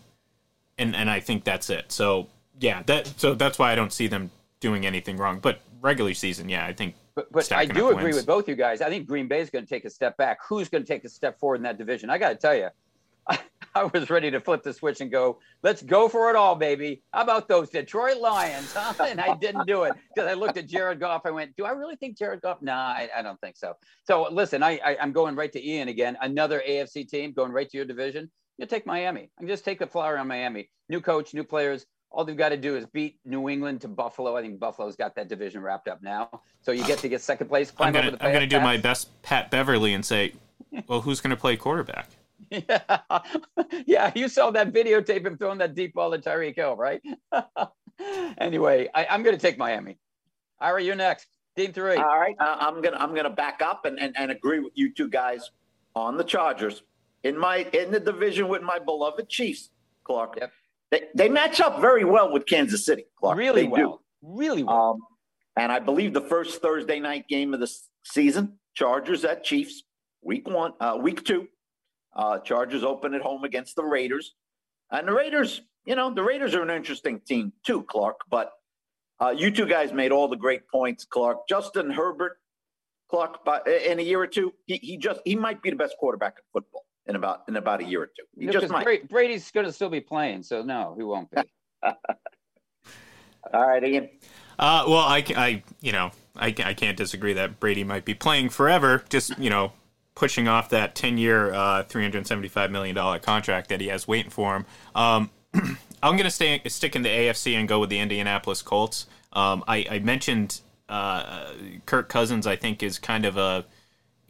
and 0.78 0.96
and 0.96 1.10
I 1.10 1.20
think 1.20 1.44
that's 1.44 1.70
it. 1.70 1.92
So 1.92 2.28
yeah, 2.60 2.84
that 2.84 3.08
so 3.18 3.36
that's 3.36 3.60
why 3.60 3.74
I 3.74 3.76
don't 3.76 3.92
see 3.92 4.08
them 4.08 4.32
doing 4.62 4.86
anything 4.86 5.18
wrong. 5.18 5.40
But 5.40 5.60
regular 5.82 6.14
season, 6.14 6.48
yeah, 6.48 6.66
I 6.66 6.74
think. 6.74 6.96
But, 7.20 7.32
but 7.32 7.52
I 7.52 7.66
do 7.66 7.90
agree 7.90 8.06
wins. 8.06 8.18
with 8.18 8.26
both 8.26 8.48
you 8.48 8.56
guys. 8.56 8.82
I 8.82 8.90
think 8.90 9.08
Green 9.08 9.28
Bay 9.28 9.42
is 9.42 9.50
going 9.50 9.66
to 9.66 9.70
take 9.70 9.84
a 9.84 9.90
step 9.90 10.16
back. 10.18 10.40
Who's 10.48 10.70
going 10.70 10.84
to 10.84 10.88
take 10.88 11.04
a 11.04 11.10
step 11.10 11.40
forward 11.40 11.58
in 11.58 11.64
that 11.64 11.78
division? 11.78 12.10
I 12.10 12.18
got 12.18 12.30
to 12.30 12.36
tell 12.36 12.56
you, 12.56 12.70
I 13.76 13.84
was 13.84 14.10
ready 14.10 14.32
to 14.32 14.40
flip 14.40 14.64
the 14.64 14.74
switch 14.74 15.02
and 15.02 15.12
go, 15.12 15.40
let's 15.62 15.82
go 15.82 16.08
for 16.08 16.30
it 16.30 16.36
all, 16.36 16.56
baby. 16.56 17.04
How 17.14 17.24
about 17.24 17.48
those 17.50 17.70
Detroit 17.70 18.18
Lions? 18.18 18.74
Huh? 18.74 18.94
And 19.10 19.20
I 19.20 19.36
didn't 19.36 19.68
do 19.68 19.84
it 19.84 19.94
because 20.14 20.30
I 20.30 20.34
looked 20.34 20.58
at 20.58 20.68
Jared 20.68 21.00
Goff. 21.00 21.24
I 21.26 21.32
went, 21.32 21.56
do 21.58 21.66
I 21.66 21.72
really 21.72 21.96
think 21.98 22.18
Jared 22.18 22.42
Goff? 22.42 22.62
Nah, 22.62 22.74
I, 22.74 23.10
I 23.18 23.22
don't 23.22 23.40
think 23.42 23.58
so. 23.58 23.74
So 24.06 24.30
listen, 24.32 24.64
I, 24.64 24.80
I, 24.84 25.04
am 25.04 25.12
going 25.12 25.36
right 25.36 25.52
to 25.52 25.66
Ian 25.66 25.88
again. 25.90 26.18
Another 26.22 26.62
AFC 26.68 27.08
team 27.08 27.34
going 27.34 27.52
right 27.52 27.70
to 27.70 27.78
your 27.78 27.86
division. 27.86 28.32
You 28.58 28.66
take 28.66 28.86
Miami. 28.86 29.30
I'm 29.40 29.48
just 29.48 29.66
take 29.66 29.80
the 29.80 29.88
flower 29.88 30.18
on 30.18 30.28
Miami. 30.28 30.70
New 30.90 31.02
coach, 31.02 31.34
new 31.34 31.44
players. 31.44 31.86
All 32.12 32.26
they've 32.26 32.38
got 32.38 32.50
to 32.50 32.58
do 32.58 32.76
is 32.76 32.86
beat 32.88 33.20
New 33.24 33.50
England 33.50 33.82
to 33.82 33.88
Buffalo. 33.88 34.36
I 34.36 34.42
think 34.42 34.60
Buffalo's 34.60 34.96
got 34.96 35.16
that 35.16 35.28
division 35.28 35.62
wrapped 35.62 35.88
up 35.88 36.02
now. 36.02 36.42
So 36.62 36.72
you 36.72 36.84
get 36.86 36.98
to 37.00 37.10
get 37.10 37.22
second 37.22 37.48
place. 37.48 37.72
I'm 37.80 37.94
going 37.94 38.18
to 38.18 38.48
do 38.48 38.60
my 38.60 38.78
best 38.78 39.22
Pat 39.22 39.52
Beverley 39.52 39.94
and 39.94 40.04
say, 40.04 40.34
well, 40.88 41.02
who's 41.02 41.22
going 41.22 41.32
to 41.32 41.38
play 41.38 41.58
quarterback? 41.58 42.10
Yeah, 42.52 42.80
yeah. 43.86 44.12
You 44.16 44.28
saw 44.28 44.50
that 44.52 44.74
videotape 44.74 45.24
him 45.24 45.38
throwing 45.38 45.60
that 45.60 45.76
deep 45.76 45.94
ball 45.94 46.10
to 46.10 46.18
Tyreek 46.18 46.56
Hill, 46.56 46.76
right? 46.76 47.00
anyway, 48.40 48.90
I, 48.96 49.06
am 49.14 49.22
going 49.22 49.38
to 49.38 49.42
take 49.42 49.60
Miami. 49.60 50.00
Ira, 50.60 50.82
you're 50.82 50.96
next. 50.96 51.28
Team 51.56 51.74
three. 51.74 51.96
All 51.96 52.20
right, 52.20 52.36
uh, 52.40 52.58
I'm 52.60 52.82
gonna 52.82 52.98
I'm 52.98 53.14
gonna 53.14 53.30
back 53.30 53.62
up 53.62 53.86
and, 53.86 54.00
and 54.00 54.16
and 54.18 54.32
agree 54.32 54.60
with 54.60 54.74
you 54.76 54.94
two 54.94 55.10
guys 55.10 55.52
on 55.96 56.16
the 56.16 56.24
Chargers 56.24 56.84
in 57.24 57.38
my 57.38 57.68
in 57.74 57.92
the 57.92 58.00
division 58.00 58.48
with 58.48 58.62
my 58.62 58.80
beloved 58.80 59.28
Chiefs, 59.28 59.70
Clark. 60.04 60.36
Yep. 60.40 60.52
They, 60.92 61.04
they 61.16 61.30
match 61.30 61.62
up 61.62 61.80
very 61.80 62.04
well 62.04 62.32
with 62.32 62.46
Kansas 62.46 62.86
City, 62.86 63.06
Clark. 63.20 63.38
Really 63.38 63.64
they 63.64 63.68
well. 63.68 63.80
Do. 63.82 64.00
Really 64.22 64.64
well. 64.64 64.92
Um, 64.92 65.00
and 65.56 65.72
I 65.72 65.80
believe 65.80 66.14
the 66.14 66.22
first 66.22 66.62
Thursday 66.62 67.00
night 67.00 67.28
game 67.28 67.54
of 67.54 67.60
the 67.60 67.72
season, 68.04 68.58
Chargers 68.76 69.26
at 69.26 69.44
Chiefs, 69.44 69.84
week 70.22 70.48
one, 70.48 70.74
uh, 70.80 70.98
week 71.00 71.24
two. 71.24 71.48
Uh, 72.16 72.40
Chargers 72.40 72.84
open 72.84 73.14
at 73.14 73.22
home 73.22 73.44
against 73.44 73.76
the 73.76 73.84
Raiders. 73.84 74.36
And 74.92 75.08
the 75.08 75.14
Raiders, 75.14 75.62
you 75.86 75.96
know, 75.96 76.14
the 76.14 76.24
Raiders 76.24 76.56
are 76.56 76.64
an 76.64 76.70
interesting 76.72 77.20
team 77.20 77.54
too, 77.66 77.84
Clark. 77.84 78.22
But 78.30 78.52
uh, 79.22 79.30
you 79.30 79.52
two 79.52 79.68
guys 79.68 79.94
made 79.94 80.12
all 80.12 80.28
the 80.28 80.36
great 80.36 80.68
points, 80.70 81.06
Clark. 81.06 81.48
Justin 81.48 81.92
Herbert, 81.92 82.38
Clark, 83.10 83.46
but 83.46 83.68
in 83.68 84.00
a 84.00 84.02
year 84.02 84.20
or 84.20 84.28
two, 84.28 84.54
he, 84.66 84.78
he 84.78 84.98
just 84.98 85.20
he 85.24 85.36
might 85.36 85.62
be 85.62 85.70
the 85.70 85.76
best 85.76 85.96
quarterback 86.00 86.36
in 86.38 86.44
football 86.52 86.86
in 87.10 87.16
about 87.16 87.44
in 87.48 87.58
about 87.58 87.82
a 87.82 87.84
year 87.84 88.04
or 88.04 88.06
two. 88.06 88.24
He 88.38 88.46
no, 88.46 88.54
just 88.54 88.70
might. 88.70 89.10
Brady's 89.10 89.52
going 89.52 89.66
to 89.66 89.74
still 89.74 89.90
be 89.90 90.00
playing, 90.00 90.44
so 90.44 90.62
no, 90.62 90.94
he 90.96 91.04
won't 91.04 91.30
be. 91.32 91.42
all 91.84 93.68
right, 93.68 93.84
Ian. 93.84 94.10
Uh, 94.58 94.86
well, 94.88 95.00
I, 95.00 95.24
I, 95.36 95.64
you 95.82 95.92
know, 95.92 96.12
I, 96.36 96.48
I 96.64 96.74
can't 96.74 96.98
disagree 96.98 97.34
that 97.34 97.60
Brady 97.60 97.84
might 97.84 98.06
be 98.06 98.14
playing 98.14 98.50
forever. 98.50 99.04
Just 99.10 99.38
you 99.40 99.50
know, 99.50 99.74
pushing 100.16 100.48
off 100.48 100.70
that 100.70 100.96
10 100.96 101.18
year, 101.18 101.54
uh, 101.54 101.84
$375 101.84 102.70
million 102.70 103.20
contract 103.22 103.70
that 103.70 103.82
he 103.82 103.88
has 103.88 104.08
waiting 104.08 104.30
for 104.30 104.56
him. 104.56 104.66
Um, 104.94 105.30
I'm 106.04 106.16
going 106.16 106.26
to 106.26 106.32
stay 106.32 106.62
stick 106.68 106.96
in 106.96 107.02
the 107.02 107.10
AFC 107.10 107.56
and 107.56 107.68
go 107.68 107.80
with 107.80 107.90
the 107.90 108.00
Indianapolis 108.00 108.62
Colts. 108.62 109.08
Um, 109.34 109.64
I, 109.68 109.86
I, 109.90 110.00
mentioned 110.00 110.62
uh, 110.88 111.52
Kirk 111.86 112.10
Cousins, 112.10 112.48
I 112.48 112.56
think, 112.56 112.84
is 112.84 112.98
kind 113.00 113.26
of 113.26 113.38
a 113.38 113.66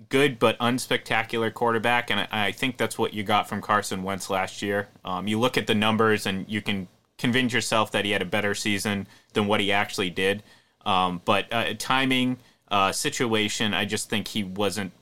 good 0.08 0.40
but 0.40 0.58
unspectacular 0.60 1.54
quarterback, 1.54 2.10
and 2.10 2.22
I, 2.22 2.28
I, 2.32 2.52
think 2.52 2.78
that's 2.78 2.98
what 2.98 3.14
you 3.14 3.24
got 3.24 3.50
from 3.50 3.62
Carson 3.62 4.04
Wentz 4.04 4.30
last 4.30 4.62
year. 4.62 4.88
Um, 5.04 5.28
you 5.28 5.40
look 5.40 5.58
at 5.58 5.68
the 5.68 5.76
numbers, 5.76 6.26
and 6.26 6.48
you 6.48 6.62
can 6.62 6.88
convince 7.18 7.54
yourself 7.54 7.92
that 7.92 8.06
he 8.06 8.12
had 8.12 8.22
a 8.22 8.26
better 8.26 8.56
season 8.56 9.08
than 9.34 9.46
what 9.46 9.60
he 9.60 9.72
actually 9.72 10.10
did. 10.10 10.42
Um, 10.86 11.22
but 11.26 11.52
uh, 11.52 11.74
timing, 11.78 12.38
uh, 12.70 12.92
situation, 12.92 13.74
I 13.74 13.86
just 13.86 14.10
think 14.10 14.30
he 14.30 14.44
wasn't 14.44 14.94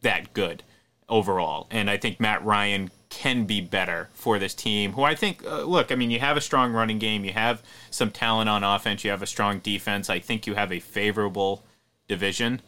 that 0.00 0.32
good 0.32 0.62
overall. 1.08 1.66
And 1.70 1.90
I 1.90 1.96
think 1.96 2.20
Matt 2.20 2.44
Ryan 2.44 2.90
can 3.10 3.44
be 3.44 3.60
better 3.60 4.08
for 4.12 4.38
this 4.38 4.54
team. 4.54 4.92
Who 4.92 5.02
I 5.02 5.14
think, 5.14 5.44
uh, 5.44 5.62
look, 5.62 5.92
I 5.92 5.94
mean, 5.94 6.10
you 6.10 6.20
have 6.20 6.36
a 6.36 6.40
strong 6.40 6.72
running 6.72 6.98
game, 6.98 7.24
you 7.24 7.32
have 7.32 7.62
some 7.90 8.10
talent 8.10 8.48
on 8.48 8.64
offense, 8.64 9.04
you 9.04 9.10
have 9.10 9.22
a 9.22 9.26
strong 9.26 9.58
defense. 9.58 10.10
I 10.10 10.18
think 10.18 10.46
you 10.46 10.54
have 10.54 10.72
a 10.72 10.80
favorable 10.80 11.64
division. 12.08 12.60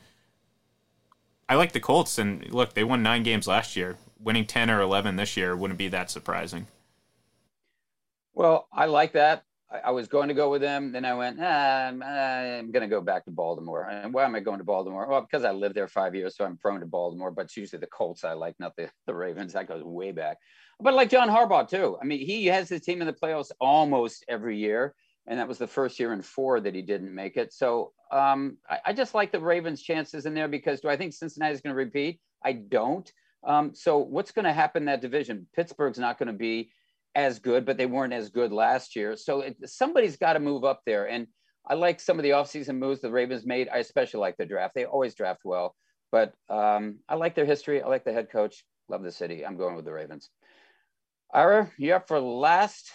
I 1.49 1.55
like 1.55 1.73
the 1.73 1.81
Colts, 1.81 2.19
and 2.19 2.53
look, 2.53 2.75
they 2.75 2.85
won 2.85 3.03
nine 3.03 3.23
games 3.23 3.47
last 3.47 3.77
year. 3.77 3.97
Winning 4.19 4.47
10 4.47 4.71
or 4.71 4.81
11 4.81 5.17
this 5.17 5.37
year 5.37 5.57
wouldn't 5.57 5.79
be 5.79 5.89
that 5.89 6.11
surprising. 6.11 6.67
Well, 8.35 8.69
I 8.73 8.87
like 8.87 9.13
that. 9.13 9.45
I, 9.85 9.91
was 9.91 10.09
going 10.09 10.29
to 10.29 10.35
go 10.35 10.51
with 10.51 10.61
them. 10.61 10.93
Then 10.93 11.05
I 11.05 11.15
went, 11.15 11.39
ah, 11.41 11.87
I'm, 11.87 12.03
I'm 12.03 12.71
going 12.71 12.83
to 12.83 12.89
go 12.89 13.01
back 13.01 13.25
to 13.25 13.31
Baltimore. 13.31 13.89
And 13.89 14.15
why 14.15 14.25
am 14.25 14.35
I 14.35 14.41
going 14.41 14.59
to 14.59 14.65
Baltimore? 14.65 15.09
Well, 15.09 15.23
because 15.23 15.45
I 15.45 15.51
lived 15.51 15.75
there 15.75 15.89
five 15.89 16.15
years, 16.15 16.37
so 16.37 16.45
I'm 16.45 16.57
prone 16.57 16.81
to 16.81 16.87
Baltimore. 16.87 17.31
But 17.31 17.47
it's 17.47 17.57
usually 17.57 17.81
the 17.81 17.89
Colts 17.89 18.25
I 18.25 18.35
like, 18.35 18.55
not 18.59 18.77
the, 18.77 18.89
the 19.07 19.15
Ravens. 19.15 19.53
That 19.53 19.69
goes 19.69 19.83
way 19.83 20.13
back. 20.13 20.39
But 20.79 20.93
I 20.93 20.97
like 20.97 21.11
John 21.11 21.29
Harbaugh 21.29 21.69
too. 21.69 21.97
I 22.01 22.05
mean, 22.05 22.21
he 22.21 22.47
has 22.47 22.69
his 22.69 22.83
team 22.83 23.01
in 23.01 23.07
the 23.07 23.13
playoffs 23.13 23.51
almost 23.61 24.25
every 24.29 24.59
year, 24.59 24.95
and 25.27 25.39
that 25.39 25.49
was 25.49 25.59
the 25.59 25.67
first 25.67 25.99
year 25.99 26.13
in 26.13 26.23
four 26.23 26.61
that 26.61 26.75
he 26.75 26.83
didn't 26.83 27.15
make 27.15 27.37
it. 27.37 27.53
So 27.53 27.93
um, 28.11 28.59
I, 28.69 28.79
I, 28.87 28.93
just 28.93 29.15
like 29.15 29.33
the 29.33 29.41
Ravens' 29.41 29.83
chances 29.83 30.27
in 30.27 30.35
there 30.35 30.49
because 30.49 30.81
do 30.81 30.89
I 30.89 30.97
think 30.97 31.13
Cincinnati 31.13 31.55
is 31.55 31.61
going 31.61 31.75
to 31.75 31.79
repeat? 31.79 32.21
I 32.45 32.53
don't. 32.53 33.11
Um, 33.45 33.75
so 33.75 33.99
what's 33.99 34.33
going 34.33 34.45
to 34.45 34.53
happen 34.53 34.83
in 34.83 34.87
that 34.87 35.01
division? 35.01 35.47
Pittsburgh's 35.55 35.99
not 35.99 36.19
going 36.19 36.29
to 36.29 36.33
be 36.33 36.71
as 37.15 37.39
good, 37.39 37.65
but 37.65 37.77
they 37.77 37.87
weren't 37.87 38.13
as 38.13 38.29
good 38.29 38.53
last 38.53 38.95
year. 38.95 39.17
So 39.17 39.41
it, 39.41 39.57
somebody's 39.65 40.17
got 40.17 40.35
to 40.35 40.41
move 40.41 40.65
up 40.65 40.83
there. 40.87 41.09
And 41.09 41.27
I 41.67 41.75
like 41.75 41.99
some 41.99 42.19
of 42.19 42.23
the 42.23 42.31
offseason 42.31 42.79
moves 42.79 43.01
the 43.01 43.11
Ravens 43.11 43.45
made. 43.45 43.69
I 43.69 43.79
especially 43.79 44.21
like 44.21 44.37
the 44.37 44.47
draft. 44.47 44.75
They 44.75 44.85
always 44.85 45.15
draft 45.15 45.41
well, 45.45 45.75
but 46.13 46.33
um, 46.49 46.99
I 47.09 47.17
like 47.17 47.35
their 47.35 47.47
history. 47.47 47.83
I 47.83 47.89
like 47.89 48.05
the 48.05 48.13
head 48.13 48.31
coach. 48.31 48.65
Love 48.89 49.03
the 49.03 49.11
city. 49.11 49.45
I'm 49.45 49.57
going 49.57 49.75
with 49.75 49.85
the 49.85 49.93
Ravens. 49.93 50.31
Ira, 51.33 51.71
you 51.77 51.95
up 51.95 52.07
for 52.07 52.21
last? 52.21 52.91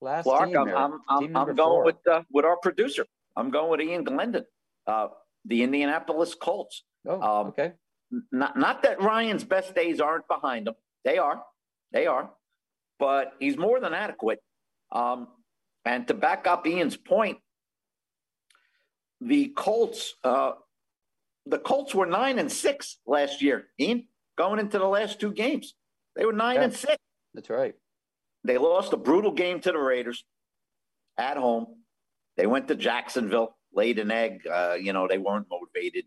Last 0.00 0.24
Clark, 0.24 0.48
team 0.48 0.58
I'm, 0.58 0.68
I'm, 0.68 1.00
I'm, 1.08 1.36
I'm 1.36 1.54
going 1.54 1.84
with 1.84 1.96
uh, 2.10 2.22
with 2.30 2.44
our 2.44 2.58
producer. 2.58 3.06
I'm 3.36 3.50
going 3.50 3.70
with 3.70 3.80
Ian 3.80 4.04
Glendon, 4.04 4.44
uh, 4.86 5.08
the 5.44 5.62
Indianapolis 5.62 6.34
Colts. 6.34 6.84
Oh, 7.06 7.20
um, 7.20 7.46
okay. 7.48 7.72
Not 8.30 8.56
not 8.56 8.82
that 8.82 9.00
Ryan's 9.00 9.44
best 9.44 9.74
days 9.74 10.00
aren't 10.00 10.28
behind 10.28 10.68
him. 10.68 10.74
They 11.04 11.18
are. 11.18 11.42
They 11.92 12.06
are 12.06 12.30
but 12.98 13.32
he's 13.38 13.56
more 13.56 13.80
than 13.80 13.94
adequate. 13.94 14.40
Um, 14.92 15.28
and 15.84 16.06
to 16.08 16.14
back 16.14 16.46
up 16.46 16.66
Ian's 16.66 16.96
point, 16.96 17.38
the 19.20 19.48
Colts, 19.56 20.14
uh, 20.24 20.52
the 21.46 21.58
Colts 21.58 21.94
were 21.94 22.06
nine 22.06 22.38
and 22.38 22.50
six 22.50 22.98
last 23.06 23.42
year. 23.42 23.66
Ian, 23.78 24.08
going 24.36 24.58
into 24.58 24.78
the 24.78 24.86
last 24.86 25.20
two 25.20 25.32
games, 25.32 25.74
they 26.16 26.24
were 26.24 26.32
nine 26.32 26.56
yeah, 26.56 26.64
and 26.64 26.74
six. 26.74 26.96
That's 27.34 27.50
right. 27.50 27.74
They 28.44 28.58
lost 28.58 28.92
a 28.92 28.96
brutal 28.96 29.32
game 29.32 29.60
to 29.60 29.72
the 29.72 29.78
Raiders 29.78 30.24
at 31.18 31.36
home. 31.36 31.66
They 32.36 32.46
went 32.46 32.68
to 32.68 32.74
Jacksonville, 32.74 33.56
laid 33.72 33.98
an 33.98 34.10
egg. 34.10 34.46
Uh, 34.50 34.76
you 34.80 34.92
know, 34.92 35.06
they 35.08 35.18
weren't 35.18 35.46
motivated. 35.50 36.04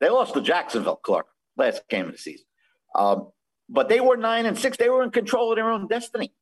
They 0.00 0.08
lost 0.08 0.34
to 0.34 0.40
Jacksonville, 0.40 0.96
Clark, 0.96 1.26
last 1.56 1.82
game 1.88 2.06
of 2.06 2.12
the 2.12 2.18
season. 2.18 2.46
Um, 2.94 3.30
but 3.68 3.88
they 3.88 4.00
were 4.00 4.16
nine 4.16 4.46
and 4.46 4.58
six. 4.58 4.76
They 4.76 4.88
were 4.88 5.02
in 5.02 5.10
control 5.10 5.52
of 5.52 5.56
their 5.56 5.70
own 5.70 5.88
destiny, 5.88 6.32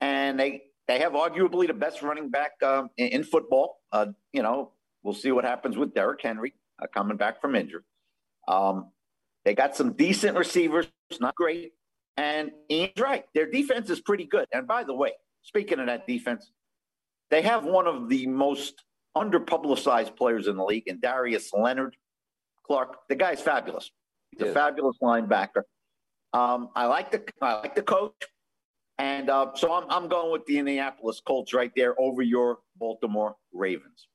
and 0.00 0.38
they 0.38 0.62
they 0.88 1.00
have 1.00 1.12
arguably 1.12 1.66
the 1.66 1.74
best 1.74 2.02
running 2.02 2.30
back 2.30 2.52
um, 2.62 2.90
in, 2.96 3.08
in, 3.08 3.24
football. 3.24 3.78
Uh, 3.90 4.06
you 4.32 4.42
know, 4.42 4.72
we'll 5.02 5.14
see 5.14 5.32
what 5.32 5.44
happens 5.44 5.76
with 5.76 5.94
Derrick 5.94 6.20
Henry 6.22 6.54
uh, 6.80 6.86
coming 6.94 7.16
back 7.16 7.40
from 7.40 7.56
injury. 7.56 7.82
Um, 8.46 8.90
they 9.44 9.54
got 9.54 9.74
some 9.74 9.94
decent 9.94 10.36
receivers, 10.36 10.86
not 11.20 11.34
great. 11.34 11.72
And 12.16 12.52
Ian's 12.70 12.98
right. 12.98 13.24
Their 13.34 13.50
defense 13.50 13.90
is 13.90 14.00
pretty 14.00 14.24
good. 14.24 14.46
And 14.52 14.66
by 14.66 14.84
the 14.84 14.94
way, 14.94 15.12
speaking 15.42 15.78
of 15.78 15.86
that 15.86 16.06
defense, 16.06 16.50
they 17.30 17.42
have 17.42 17.64
one 17.64 17.86
of 17.86 18.08
the 18.08 18.26
most 18.26 18.84
underpublicized 19.16 20.16
players 20.16 20.46
in 20.46 20.56
the 20.56 20.64
league, 20.64 20.88
and 20.88 21.00
Darius 21.00 21.52
Leonard. 21.52 21.96
Clark, 22.66 23.08
the 23.08 23.14
guy's 23.14 23.40
fabulous. 23.40 23.90
He's 24.32 24.42
a 24.42 24.52
fabulous 24.52 24.96
linebacker. 25.00 25.62
Um, 26.32 26.70
I 26.74 26.86
like 26.86 27.10
the 27.12 27.22
I 27.40 27.54
like 27.54 27.74
the 27.74 27.82
coach, 27.82 28.12
and 28.98 29.30
uh, 29.30 29.52
so 29.54 29.72
I'm 29.72 29.84
I'm 29.88 30.08
going 30.08 30.32
with 30.32 30.44
the 30.46 30.58
Indianapolis 30.58 31.20
Colts 31.24 31.54
right 31.54 31.70
there 31.76 31.98
over 32.00 32.22
your 32.22 32.58
Baltimore 32.76 33.36
Ravens. 33.52 34.08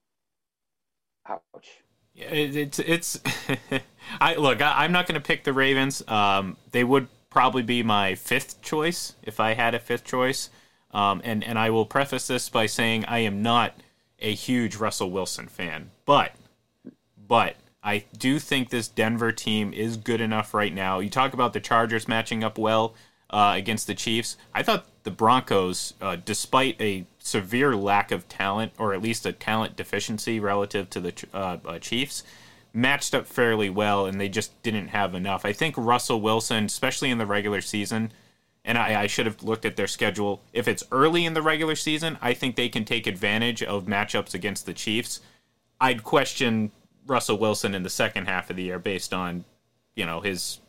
Ouch. 1.28 1.68
Yeah, 2.14 2.28
it, 2.28 2.56
it's 2.56 2.80
it's. 2.80 3.22
I 4.22 4.36
look. 4.36 4.62
I, 4.62 4.86
am 4.86 4.92
not 4.92 5.08
going 5.08 5.20
to 5.20 5.26
pick 5.26 5.46
the 5.46 5.54
Ravens. 5.54 6.06
Um, 6.08 6.58
they 6.72 6.84
would 6.84 7.08
probably 7.30 7.64
be 7.64 7.82
my 7.82 8.16
fifth 8.16 8.62
choice 8.62 9.16
if 9.24 9.40
I 9.40 9.54
had 9.54 9.74
a 9.74 9.80
fifth 9.80 10.04
choice. 10.04 10.50
Um, 10.94 11.22
and 11.24 11.44
and 11.44 11.58
I 11.58 11.70
will 11.70 11.86
preface 11.86 12.28
this 12.28 12.50
by 12.50 12.66
saying 12.66 13.06
I 13.06 13.20
am 13.20 13.42
not 13.42 13.74
a 14.20 14.34
huge 14.34 14.76
Russell 14.76 15.12
Wilson 15.12 15.48
fan, 15.48 15.92
but 16.06 16.34
but 17.28 17.56
I 17.84 18.06
do 18.18 18.40
think 18.40 18.70
this 18.70 18.88
Denver 18.88 19.32
team 19.32 19.74
is 19.74 19.98
good 19.98 20.22
enough 20.22 20.54
right 20.54 20.74
now. 20.74 21.00
You 21.00 21.10
talk 21.10 21.34
about 21.34 21.54
the 21.54 21.60
Chargers 21.60 22.08
matching 22.08 22.44
up 22.44 22.58
well 22.58 22.94
uh, 23.30 23.54
against 23.56 23.88
the 23.88 23.96
Chiefs. 23.96 24.38
I 24.54 24.62
thought 24.62 24.86
the 25.04 25.12
Broncos, 25.12 25.96
uh, 26.02 26.18
despite 26.24 26.80
a 26.80 27.06
severe 27.18 27.76
lack 27.76 28.12
of 28.12 28.28
talent, 28.28 28.74
or 28.78 28.94
at 28.94 29.02
least 29.02 29.26
a 29.26 29.32
talent 29.32 29.76
deficiency 29.76 30.40
relative 30.40 30.90
to 30.92 31.00
the 31.00 31.14
uh, 31.34 31.58
uh, 31.66 31.80
Chiefs, 31.80 32.24
matched 32.74 33.16
up 33.16 33.26
fairly 33.26 33.70
well, 33.70 34.06
and 34.06 34.22
they 34.22 34.30
just 34.30 34.62
didn't 34.62 34.90
have 34.90 35.16
enough. 35.16 35.44
I 35.44 35.54
think 35.54 35.76
Russell 35.78 36.22
Wilson, 36.22 36.66
especially 36.66 37.10
in 37.10 37.18
the 37.18 37.26
regular 37.26 37.62
season, 37.62 38.12
and 38.64 38.78
I, 38.78 39.02
I, 39.02 39.08
should 39.08 39.26
have 39.26 39.42
looked 39.44 39.66
at 39.66 39.76
their 39.76 39.88
schedule. 39.88 40.42
If 40.54 40.68
it's 40.68 40.84
early 40.92 41.26
in 41.26 41.34
the 41.34 41.42
regular 41.42 41.76
season, 41.76 42.18
I 42.22 42.34
think 42.34 42.56
they 42.56 42.70
can 42.70 42.86
take 42.86 43.08
advantage 43.08 43.64
of 43.64 43.86
matchups 43.86 44.34
against 44.34 44.66
the 44.66 44.74
Chiefs. 44.74 45.20
I'd 45.80 46.04
question 46.04 46.72
Russell 47.08 47.38
Wilson 47.38 47.74
in 47.74 47.84
the 47.84 47.90
second 47.90 48.28
half 48.28 48.50
of 48.50 48.56
the 48.56 48.64
year 48.64 48.80
based 48.80 49.14
on, 49.14 49.46
you 49.96 50.06
know, 50.06 50.22
his 50.22 50.60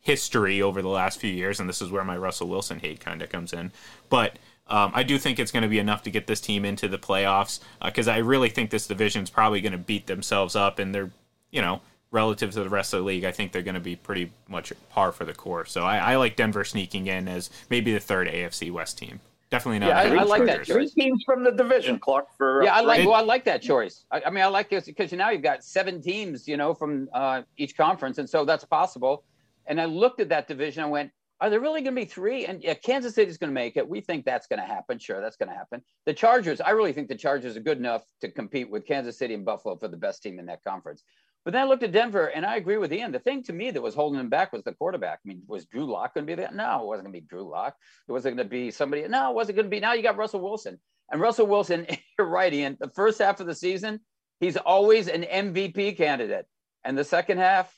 history 0.00 0.62
over 0.62 0.82
the 0.82 0.88
last 0.88 1.20
few 1.20 1.32
years, 1.32 1.60
and 1.60 1.68
this 1.68 1.82
is 1.82 1.90
where 1.90 2.04
my 2.04 2.16
Russell 2.16 2.48
Wilson 2.48 2.78
hate 2.78 3.00
kind 3.00 3.22
of 3.22 3.30
comes 3.30 3.52
in. 3.52 3.72
But 4.08 4.38
um, 4.66 4.92
I 4.94 5.02
do 5.02 5.18
think 5.18 5.38
it's 5.38 5.50
going 5.50 5.62
to 5.62 5.68
be 5.68 5.78
enough 5.78 6.02
to 6.02 6.10
get 6.10 6.26
this 6.26 6.40
team 6.40 6.64
into 6.64 6.88
the 6.88 6.98
playoffs 6.98 7.60
because 7.82 8.08
uh, 8.08 8.12
I 8.12 8.18
really 8.18 8.50
think 8.50 8.70
this 8.70 8.86
division 8.86 9.22
is 9.22 9.30
probably 9.30 9.60
going 9.60 9.72
to 9.72 9.78
beat 9.78 10.06
themselves 10.06 10.54
up, 10.54 10.78
and 10.78 10.94
they're, 10.94 11.10
you 11.50 11.62
know, 11.62 11.80
relative 12.10 12.52
to 12.52 12.62
the 12.62 12.68
rest 12.68 12.94
of 12.94 13.00
the 13.00 13.06
league, 13.06 13.24
I 13.24 13.32
think 13.32 13.52
they're 13.52 13.62
going 13.62 13.74
to 13.74 13.80
be 13.80 13.96
pretty 13.96 14.32
much 14.48 14.72
par 14.90 15.12
for 15.12 15.24
the 15.24 15.34
course. 15.34 15.72
So 15.72 15.84
I, 15.84 15.98
I 15.98 16.16
like 16.16 16.36
Denver 16.36 16.64
sneaking 16.64 17.06
in 17.06 17.28
as 17.28 17.50
maybe 17.70 17.92
the 17.92 18.00
third 18.00 18.28
AFC 18.28 18.70
West 18.70 18.98
team. 18.98 19.20
Definitely 19.50 19.78
not. 19.78 19.88
Yeah, 19.88 19.98
I, 19.98 20.16
I, 20.16 20.22
like 20.24 20.44
that 20.44 20.64
choice. 20.64 20.92
Three 20.92 21.04
teams 21.04 21.22
from 21.24 21.42
the 21.42 21.50
division, 21.50 21.98
Clark. 21.98 22.26
For 22.36 22.62
yeah, 22.64 22.74
I 22.74 22.80
like. 22.82 23.06
Well, 23.06 23.14
I 23.14 23.22
like 23.22 23.44
that 23.46 23.62
choice. 23.62 24.04
I, 24.10 24.22
I 24.26 24.30
mean, 24.30 24.44
I 24.44 24.46
like 24.48 24.68
this 24.68 24.84
because 24.84 25.10
now 25.12 25.30
you've 25.30 25.42
got 25.42 25.64
seven 25.64 26.02
teams, 26.02 26.46
you 26.46 26.58
know, 26.58 26.74
from 26.74 27.08
uh, 27.14 27.42
each 27.56 27.74
conference, 27.74 28.18
and 28.18 28.28
so 28.28 28.44
that's 28.44 28.64
possible. 28.64 29.24
And 29.64 29.80
I 29.80 29.86
looked 29.86 30.20
at 30.20 30.28
that 30.28 30.48
division. 30.48 30.84
I 30.84 30.86
went, 30.86 31.10
are 31.40 31.48
there 31.48 31.60
really 31.60 31.80
going 31.80 31.94
to 31.94 32.00
be 32.00 32.04
three? 32.04 32.46
And 32.46 32.62
yeah, 32.62 32.74
Kansas 32.74 33.14
City's 33.14 33.38
going 33.38 33.50
to 33.50 33.54
make 33.54 33.76
it. 33.76 33.88
We 33.88 34.00
think 34.00 34.24
that's 34.24 34.46
going 34.46 34.58
to 34.58 34.66
happen. 34.66 34.98
Sure, 34.98 35.20
that's 35.20 35.36
going 35.36 35.48
to 35.48 35.54
happen. 35.54 35.82
The 36.04 36.12
Chargers, 36.12 36.60
I 36.60 36.70
really 36.70 36.92
think 36.92 37.08
the 37.08 37.14
Chargers 37.14 37.56
are 37.56 37.60
good 37.60 37.78
enough 37.78 38.02
to 38.20 38.30
compete 38.30 38.68
with 38.68 38.86
Kansas 38.86 39.16
City 39.16 39.34
and 39.34 39.44
Buffalo 39.44 39.76
for 39.76 39.88
the 39.88 39.96
best 39.96 40.22
team 40.22 40.38
in 40.38 40.46
that 40.46 40.64
conference. 40.64 41.04
But 41.44 41.52
then 41.52 41.62
I 41.62 41.66
looked 41.66 41.82
at 41.82 41.92
Denver, 41.92 42.26
and 42.26 42.44
I 42.44 42.56
agree 42.56 42.76
with 42.76 42.92
Ian. 42.92 43.12
The 43.12 43.18
thing 43.18 43.42
to 43.44 43.52
me 43.52 43.70
that 43.70 43.80
was 43.80 43.94
holding 43.94 44.20
him 44.20 44.28
back 44.28 44.52
was 44.52 44.64
the 44.64 44.74
quarterback. 44.74 45.20
I 45.24 45.28
mean, 45.28 45.42
was 45.46 45.64
Drew 45.66 45.86
Lock 45.86 46.14
going 46.14 46.26
to 46.26 46.30
be 46.30 46.34
there? 46.34 46.50
No, 46.52 46.82
it 46.82 46.86
wasn't 46.86 47.06
going 47.06 47.14
to 47.14 47.20
be 47.20 47.26
Drew 47.26 47.48
Lock. 47.48 47.74
It 48.06 48.12
wasn't 48.12 48.36
going 48.36 48.46
to 48.46 48.50
be 48.50 48.70
somebody. 48.70 49.06
No, 49.08 49.30
it 49.30 49.34
wasn't 49.34 49.56
going 49.56 49.66
to 49.66 49.70
be. 49.70 49.80
Now 49.80 49.94
you 49.94 50.02
got 50.02 50.16
Russell 50.16 50.40
Wilson. 50.40 50.78
And 51.10 51.20
Russell 51.20 51.46
Wilson, 51.46 51.86
you're 52.18 52.28
right, 52.28 52.52
Ian. 52.52 52.76
The 52.78 52.90
first 52.90 53.18
half 53.18 53.40
of 53.40 53.46
the 53.46 53.54
season, 53.54 54.00
he's 54.40 54.56
always 54.56 55.08
an 55.08 55.22
MVP 55.22 55.96
candidate. 55.96 56.46
And 56.84 56.98
the 56.98 57.04
second 57.04 57.38
half, 57.38 57.74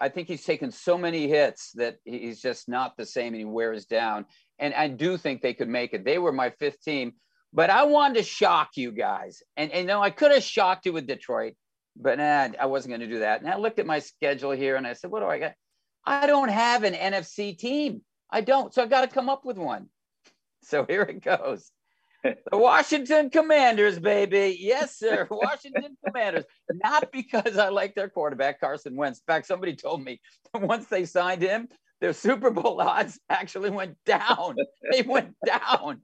I 0.00 0.08
think 0.08 0.28
he's 0.28 0.44
taken 0.44 0.70
so 0.70 0.98
many 0.98 1.26
hits 1.26 1.72
that 1.72 1.96
he's 2.04 2.40
just 2.40 2.68
not 2.68 2.96
the 2.96 3.06
same 3.06 3.28
and 3.28 3.36
he 3.36 3.44
wears 3.44 3.86
down. 3.86 4.26
And 4.58 4.74
I 4.74 4.88
do 4.88 5.16
think 5.16 5.40
they 5.40 5.54
could 5.54 5.68
make 5.68 5.94
it. 5.94 6.04
They 6.04 6.18
were 6.18 6.32
my 6.32 6.50
fifth 6.50 6.82
team, 6.82 7.14
but 7.52 7.70
I 7.70 7.84
wanted 7.84 8.18
to 8.18 8.22
shock 8.22 8.70
you 8.76 8.92
guys. 8.92 9.42
And, 9.56 9.72
and 9.72 9.82
you 9.82 9.86
know, 9.86 10.02
I 10.02 10.10
could 10.10 10.32
have 10.32 10.42
shocked 10.42 10.86
you 10.86 10.92
with 10.92 11.06
Detroit 11.06 11.54
but 12.00 12.18
nah, 12.18 12.48
I 12.60 12.66
wasn't 12.66 12.90
going 12.90 13.08
to 13.08 13.14
do 13.14 13.20
that. 13.20 13.40
And 13.40 13.50
I 13.50 13.56
looked 13.56 13.78
at 13.78 13.86
my 13.86 13.98
schedule 13.98 14.50
here 14.50 14.76
and 14.76 14.86
I 14.86 14.92
said, 14.92 15.10
what 15.10 15.20
do 15.20 15.26
I 15.26 15.38
got? 15.38 15.54
I 16.04 16.26
don't 16.26 16.48
have 16.48 16.84
an 16.84 16.94
NFC 16.94 17.56
team. 17.58 18.02
I 18.30 18.40
don't. 18.40 18.72
So 18.72 18.82
I've 18.82 18.90
got 18.90 19.02
to 19.02 19.08
come 19.08 19.28
up 19.28 19.44
with 19.44 19.58
one. 19.58 19.88
So 20.62 20.84
here 20.88 21.02
it 21.02 21.22
goes. 21.22 21.70
The 22.50 22.58
Washington 22.58 23.30
Commanders, 23.30 24.00
baby. 24.00 24.56
Yes, 24.58 24.98
sir. 24.98 25.28
Washington 25.30 25.96
Commanders. 26.04 26.44
Not 26.82 27.12
because 27.12 27.56
I 27.56 27.68
like 27.68 27.94
their 27.94 28.08
quarterback, 28.08 28.58
Carson 28.58 28.96
Wentz. 28.96 29.20
In 29.20 29.32
fact, 29.32 29.46
somebody 29.46 29.76
told 29.76 30.02
me 30.02 30.20
once 30.52 30.86
they 30.86 31.04
signed 31.04 31.42
him, 31.42 31.68
their 32.00 32.12
Super 32.12 32.50
Bowl 32.50 32.80
odds 32.80 33.20
actually 33.30 33.70
went 33.70 33.96
down. 34.04 34.56
They 34.90 35.02
went 35.02 35.36
down. 35.46 36.00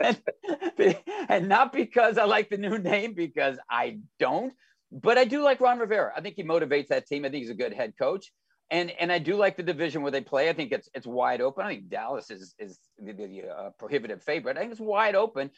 and, 0.00 0.20
and 1.28 1.48
not 1.48 1.72
because 1.72 2.18
I 2.18 2.24
like 2.24 2.50
the 2.50 2.58
new 2.58 2.76
name, 2.76 3.14
because 3.14 3.58
I 3.70 4.00
don't, 4.18 4.52
but 4.92 5.18
I 5.18 5.24
do 5.24 5.42
like 5.42 5.60
Ron 5.60 5.78
Rivera. 5.78 6.12
I 6.16 6.20
think 6.20 6.36
he 6.36 6.44
motivates 6.44 6.88
that 6.88 7.06
team. 7.06 7.24
I 7.24 7.28
think 7.28 7.42
he's 7.42 7.50
a 7.50 7.54
good 7.54 7.72
head 7.72 7.94
coach. 7.98 8.32
And, 8.70 8.90
and 8.92 9.12
I 9.12 9.18
do 9.18 9.36
like 9.36 9.56
the 9.56 9.62
division 9.62 10.02
where 10.02 10.10
they 10.10 10.22
play. 10.22 10.48
I 10.48 10.52
think 10.54 10.72
it's 10.72 10.88
it's 10.94 11.06
wide 11.06 11.40
open. 11.40 11.66
I 11.66 11.68
think 11.68 11.90
Dallas 11.90 12.30
is 12.30 12.54
is 12.58 12.78
the, 12.98 13.12
the 13.12 13.42
uh, 13.48 13.70
prohibitive 13.78 14.22
favorite. 14.22 14.56
I 14.56 14.60
think 14.60 14.72
it's 14.72 14.80
wide 14.80 15.14
open, 15.14 15.50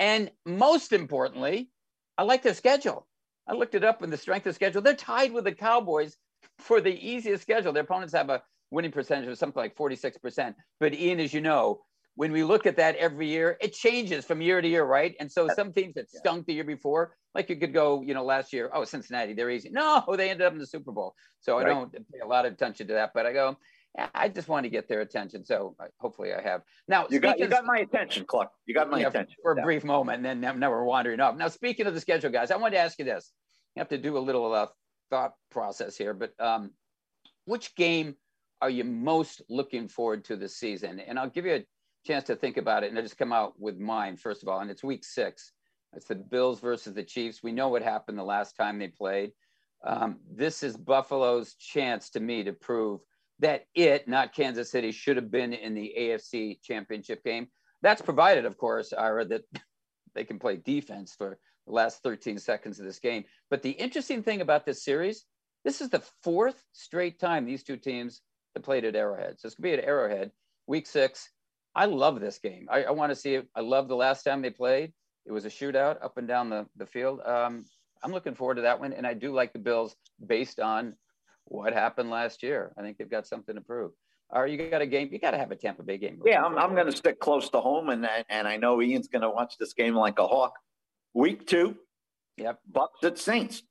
and 0.00 0.30
most 0.44 0.92
importantly, 0.92 1.70
I 2.18 2.24
like 2.24 2.42
their 2.42 2.54
schedule. 2.54 3.06
I 3.46 3.54
looked 3.54 3.76
it 3.76 3.84
up 3.84 4.02
in 4.02 4.10
the 4.10 4.16
strength 4.16 4.46
of 4.46 4.54
schedule. 4.56 4.82
They're 4.82 4.94
tied 4.94 5.32
with 5.32 5.44
the 5.44 5.52
Cowboys 5.52 6.16
for 6.58 6.80
the 6.80 6.92
easiest 6.92 7.42
schedule. 7.42 7.72
Their 7.72 7.84
opponents 7.84 8.12
have 8.12 8.28
a 8.28 8.42
winning 8.70 8.92
percentage 8.92 9.28
of 9.28 9.38
something 9.38 9.60
like 9.60 9.76
46%. 9.76 10.54
But 10.80 10.94
Ian, 10.94 11.20
as 11.20 11.32
you 11.32 11.40
know, 11.40 11.80
when 12.18 12.32
we 12.32 12.42
look 12.42 12.66
at 12.66 12.74
that 12.74 12.96
every 12.96 13.28
year, 13.28 13.56
it 13.60 13.72
changes 13.72 14.24
from 14.24 14.42
year 14.42 14.60
to 14.60 14.66
year, 14.66 14.84
right? 14.84 15.14
And 15.20 15.30
so 15.30 15.46
some 15.54 15.72
teams 15.72 15.94
that 15.94 16.10
stunk 16.10 16.46
the 16.46 16.52
year 16.52 16.64
before, 16.64 17.14
like 17.32 17.48
you 17.48 17.54
could 17.54 17.72
go, 17.72 18.02
you 18.02 18.12
know, 18.12 18.24
last 18.24 18.52
year, 18.52 18.68
oh, 18.74 18.82
Cincinnati, 18.82 19.34
they're 19.34 19.50
easy. 19.50 19.70
No, 19.70 20.02
they 20.16 20.28
ended 20.28 20.44
up 20.44 20.52
in 20.52 20.58
the 20.58 20.66
Super 20.66 20.90
Bowl. 20.90 21.14
So 21.38 21.54
right. 21.54 21.66
I 21.66 21.68
don't 21.68 21.92
pay 21.92 22.18
a 22.20 22.26
lot 22.26 22.44
of 22.44 22.52
attention 22.54 22.88
to 22.88 22.94
that, 22.94 23.12
but 23.14 23.24
I 23.24 23.32
go, 23.32 23.56
I 24.16 24.28
just 24.28 24.48
want 24.48 24.64
to 24.64 24.68
get 24.68 24.88
their 24.88 25.00
attention. 25.00 25.44
So 25.44 25.76
hopefully 26.00 26.34
I 26.34 26.42
have. 26.42 26.62
Now, 26.88 27.06
you 27.08 27.20
got, 27.20 27.38
you 27.38 27.46
got 27.46 27.64
my 27.64 27.78
attention, 27.78 28.24
Clark. 28.26 28.50
You 28.66 28.74
got 28.74 28.90
my 28.90 28.98
attention. 28.98 29.36
For 29.40 29.52
a 29.52 29.62
brief 29.62 29.84
moment, 29.84 30.26
and 30.26 30.42
then 30.42 30.58
now 30.58 30.70
we're 30.70 30.82
wandering 30.82 31.20
off. 31.20 31.36
Now, 31.36 31.46
speaking 31.46 31.86
of 31.86 31.94
the 31.94 32.00
schedule, 32.00 32.32
guys, 32.32 32.50
I 32.50 32.56
want 32.56 32.74
to 32.74 32.80
ask 32.80 32.98
you 32.98 33.04
this. 33.04 33.30
You 33.76 33.80
have 33.80 33.90
to 33.90 33.98
do 33.98 34.18
a 34.18 34.18
little 34.18 34.52
uh, 34.52 34.66
thought 35.08 35.34
process 35.52 35.96
here, 35.96 36.14
but 36.14 36.32
um, 36.40 36.72
which 37.44 37.76
game 37.76 38.16
are 38.60 38.70
you 38.70 38.82
most 38.82 39.40
looking 39.48 39.86
forward 39.86 40.24
to 40.24 40.34
this 40.34 40.56
season? 40.56 40.98
And 40.98 41.16
I'll 41.16 41.30
give 41.30 41.46
you 41.46 41.54
a 41.54 41.64
chance 42.08 42.24
to 42.24 42.36
think 42.36 42.56
about 42.56 42.82
it, 42.82 42.88
and 42.88 42.98
I 42.98 43.02
just 43.02 43.18
come 43.18 43.32
out 43.32 43.52
with 43.60 43.78
mine 43.78 44.16
first 44.16 44.42
of 44.42 44.48
all, 44.48 44.60
and 44.60 44.70
it's 44.70 44.82
week 44.82 45.04
six. 45.04 45.52
It's 45.94 46.06
the 46.06 46.14
Bills 46.14 46.58
versus 46.60 46.94
the 46.94 47.02
Chiefs. 47.02 47.42
We 47.42 47.52
know 47.52 47.68
what 47.68 47.82
happened 47.82 48.18
the 48.18 48.24
last 48.24 48.56
time 48.56 48.78
they 48.78 48.88
played. 48.88 49.32
Um, 49.86 50.18
this 50.34 50.62
is 50.62 50.76
Buffalo's 50.76 51.54
chance 51.54 52.10
to 52.10 52.20
me 52.20 52.44
to 52.44 52.52
prove 52.52 53.00
that 53.40 53.64
it, 53.74 54.08
not 54.08 54.34
Kansas 54.34 54.70
City, 54.70 54.90
should 54.90 55.16
have 55.16 55.30
been 55.30 55.52
in 55.52 55.74
the 55.74 55.94
AFC 55.98 56.60
Championship 56.62 57.22
game. 57.24 57.48
That's 57.82 58.02
provided, 58.02 58.44
of 58.44 58.56
course, 58.56 58.92
Ira, 58.92 59.26
that 59.26 59.42
they 60.14 60.24
can 60.24 60.38
play 60.38 60.56
defense 60.56 61.14
for 61.16 61.38
the 61.66 61.72
last 61.72 62.02
13 62.02 62.38
seconds 62.38 62.80
of 62.80 62.86
this 62.86 62.98
game. 62.98 63.24
But 63.50 63.62
the 63.62 63.70
interesting 63.70 64.22
thing 64.22 64.40
about 64.40 64.64
this 64.64 64.82
series, 64.82 65.24
this 65.64 65.80
is 65.80 65.90
the 65.90 66.02
fourth 66.22 66.62
straight 66.72 67.20
time 67.20 67.44
these 67.44 67.62
two 67.62 67.76
teams 67.76 68.22
have 68.54 68.64
played 68.64 68.84
at 68.84 68.96
Arrowhead. 68.96 69.36
So 69.38 69.46
it's 69.46 69.56
going 69.56 69.72
to 69.72 69.76
be 69.76 69.82
at 69.82 69.88
Arrowhead, 69.88 70.32
week 70.66 70.86
six. 70.86 71.30
I 71.78 71.84
love 71.84 72.18
this 72.18 72.40
game. 72.40 72.66
I, 72.68 72.82
I 72.82 72.90
want 72.90 73.12
to 73.12 73.16
see 73.16 73.34
it. 73.34 73.46
I 73.54 73.60
love 73.60 73.86
the 73.86 73.94
last 73.94 74.24
time 74.24 74.42
they 74.42 74.50
played. 74.50 74.92
It 75.26 75.30
was 75.30 75.44
a 75.44 75.48
shootout 75.48 76.02
up 76.04 76.18
and 76.18 76.26
down 76.26 76.50
the, 76.50 76.66
the 76.76 76.86
field. 76.86 77.20
Um, 77.24 77.64
I'm 78.02 78.10
looking 78.10 78.34
forward 78.34 78.56
to 78.56 78.62
that 78.62 78.80
one, 78.80 78.92
and 78.92 79.06
I 79.06 79.14
do 79.14 79.32
like 79.32 79.52
the 79.52 79.60
Bills 79.60 79.94
based 80.26 80.58
on 80.58 80.94
what 81.44 81.72
happened 81.72 82.10
last 82.10 82.42
year. 82.42 82.72
I 82.76 82.82
think 82.82 82.98
they've 82.98 83.08
got 83.08 83.28
something 83.28 83.54
to 83.54 83.60
prove. 83.60 83.92
Or 84.30 84.48
you 84.48 84.68
got 84.68 84.82
a 84.82 84.86
game. 84.86 85.08
You 85.12 85.20
got 85.20 85.30
to 85.30 85.38
have 85.38 85.52
a 85.52 85.56
Tampa 85.56 85.84
Bay 85.84 85.98
game. 85.98 86.20
Yeah, 86.26 86.44
I'm, 86.44 86.58
I'm 86.58 86.74
going 86.74 86.90
to 86.90 86.96
stick 86.96 87.20
close 87.20 87.48
to 87.50 87.60
home, 87.60 87.90
and 87.90 88.06
and 88.28 88.48
I 88.48 88.56
know 88.56 88.82
Ian's 88.82 89.06
going 89.06 89.22
to 89.22 89.30
watch 89.30 89.54
this 89.58 89.72
game 89.72 89.94
like 89.94 90.18
a 90.18 90.26
hawk. 90.26 90.54
Week 91.14 91.46
two, 91.46 91.76
Yep. 92.38 92.58
Bucks 92.70 93.04
at 93.04 93.18
Saints, 93.18 93.62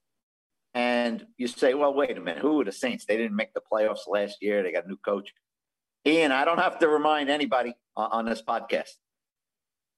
and 0.74 1.26
you 1.38 1.48
say, 1.48 1.74
well, 1.74 1.93
wait 1.93 2.17
a 2.17 2.22
minute, 2.22 2.41
who 2.41 2.62
are 2.62 2.65
the 2.65 2.72
Saints? 2.72 3.06
They 3.06 3.17
didn't 3.17 3.36
make 3.36 3.54
the 3.54 3.62
playoffs 3.70 4.08
last 4.08 4.38
year. 4.41 4.63
They 4.63 4.72
got 4.72 4.86
a 4.86 4.88
new 4.88 4.98
coach. 4.98 5.34
Ian, 6.06 6.32
I 6.32 6.46
don't 6.46 6.60
have 6.60 6.80
to 6.80 6.88
remind 6.88 7.30
anybody 7.30 7.74
on, 7.97 8.10
on 8.12 8.25
this 8.25 8.41
podcast. 8.41 8.91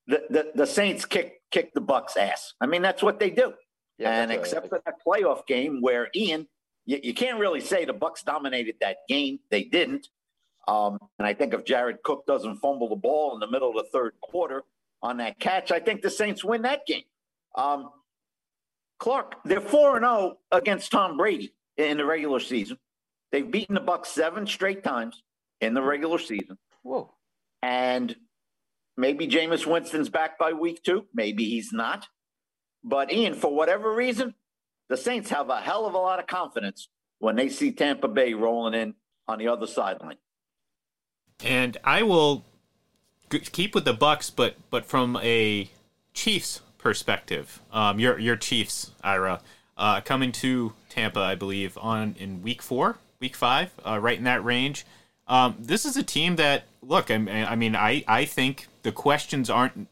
The, 0.07 0.23
the 0.31 0.51
the 0.55 0.65
Saints 0.65 1.05
kick 1.05 1.41
kick 1.51 1.73
the 1.75 1.81
Bucks 1.81 2.17
ass. 2.17 2.55
I 2.59 2.65
mean, 2.65 2.81
that's 2.81 3.03
what 3.03 3.19
they 3.19 3.29
do. 3.29 3.53
Yeah, 3.99 4.23
and 4.23 4.31
except 4.31 4.71
right. 4.71 4.81
for 4.81 4.81
that 4.85 4.95
playoff 5.05 5.45
game 5.45 5.81
where 5.81 6.09
Ian, 6.15 6.47
you, 6.85 6.99
you 7.03 7.13
can't 7.13 7.37
really 7.37 7.59
say 7.59 7.85
the 7.85 7.93
Bucks 7.93 8.23
dominated 8.23 8.75
that 8.81 8.97
game. 9.07 9.39
They 9.51 9.65
didn't. 9.65 10.07
Um, 10.67 10.97
and 11.19 11.27
I 11.27 11.33
think 11.33 11.53
if 11.53 11.65
Jared 11.65 12.01
Cook 12.03 12.25
doesn't 12.25 12.57
fumble 12.57 12.89
the 12.89 12.95
ball 12.95 13.33
in 13.33 13.39
the 13.39 13.49
middle 13.49 13.69
of 13.69 13.75
the 13.75 13.89
third 13.91 14.13
quarter 14.21 14.63
on 15.01 15.17
that 15.17 15.39
catch, 15.39 15.71
I 15.71 15.79
think 15.79 16.01
the 16.01 16.09
Saints 16.09 16.43
win 16.43 16.61
that 16.63 16.85
game. 16.85 17.03
Um, 17.55 17.89
Clark, 18.99 19.35
they're 19.45 19.61
four 19.61 19.95
and 19.95 20.05
zero 20.05 20.37
against 20.51 20.91
Tom 20.91 21.17
Brady 21.17 21.53
in 21.77 21.97
the 21.97 22.05
regular 22.05 22.39
season. 22.39 22.77
They've 23.31 23.49
beaten 23.49 23.75
the 23.75 23.81
Bucks 23.81 24.09
seven 24.09 24.45
straight 24.45 24.83
times 24.83 25.23
in 25.61 25.73
the 25.73 25.81
regular 25.81 26.19
season, 26.19 26.57
Whoa. 26.83 27.13
And 27.61 28.15
maybe 28.97 29.27
Jameis 29.27 29.65
Winston's 29.65 30.09
back 30.09 30.37
by 30.37 30.53
week 30.53 30.83
two. 30.83 31.05
Maybe 31.13 31.45
he's 31.45 31.71
not. 31.71 32.07
But 32.83 33.11
Ian, 33.11 33.33
for 33.33 33.53
whatever 33.53 33.93
reason, 33.93 34.35
the 34.87 34.97
Saints 34.97 35.29
have 35.29 35.49
a 35.49 35.61
hell 35.61 35.85
of 35.85 35.93
a 35.93 35.97
lot 35.97 36.19
of 36.19 36.27
confidence 36.27 36.89
when 37.19 37.35
they 37.35 37.49
see 37.49 37.71
Tampa 37.71 38.07
Bay 38.07 38.33
rolling 38.33 38.73
in 38.73 38.95
on 39.27 39.39
the 39.39 39.47
other 39.47 39.67
sideline. 39.67 40.17
And 41.43 41.77
I 41.83 42.03
will 42.03 42.45
keep 43.29 43.75
with 43.75 43.85
the 43.85 43.93
Bucks, 43.93 44.29
but 44.29 44.55
but 44.69 44.85
from 44.85 45.17
a 45.21 45.69
Chiefs 46.13 46.61
perspective, 46.77 47.61
um, 47.71 47.99
your 47.99 48.19
your 48.19 48.35
Chiefs, 48.35 48.91
Ira, 49.03 49.41
uh, 49.77 50.01
coming 50.01 50.31
to 50.33 50.73
Tampa, 50.89 51.19
I 51.19 51.35
believe, 51.35 51.77
on 51.79 52.15
in 52.19 52.41
week 52.41 52.61
four, 52.61 52.97
week 53.19 53.35
five, 53.35 53.71
uh, 53.85 53.99
right 53.99 54.17
in 54.17 54.25
that 54.25 54.43
range. 54.43 54.85
Um, 55.29 55.55
this 55.59 55.85
is 55.85 55.95
a 55.95 56.03
team 56.03 56.35
that 56.37 56.63
look. 56.81 57.09
I, 57.11 57.15
I 57.15 57.55
mean, 57.55 57.75
I 57.75 58.03
I 58.07 58.25
think 58.25 58.67
the 58.81 58.91
questions 58.91 59.49
aren't 59.49 59.87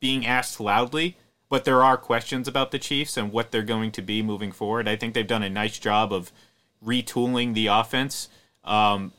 being 0.00 0.26
asked 0.26 0.58
loudly, 0.58 1.16
but 1.48 1.64
there 1.64 1.84
are 1.84 1.96
questions 1.96 2.48
about 2.48 2.70
the 2.70 2.78
Chiefs 2.78 3.16
and 3.16 3.30
what 3.30 3.50
they're 3.50 3.62
going 3.62 3.92
to 3.92 4.02
be 4.02 4.22
moving 4.22 4.50
forward. 4.50 4.88
I 4.88 4.96
think 4.96 5.12
they've 5.14 5.26
done 5.26 5.42
a 5.42 5.50
nice 5.50 5.78
job 5.78 6.12
of 6.12 6.32
retooling 6.84 7.54
the 7.54 7.66
offense. 7.66 8.28
Um, 8.64 9.12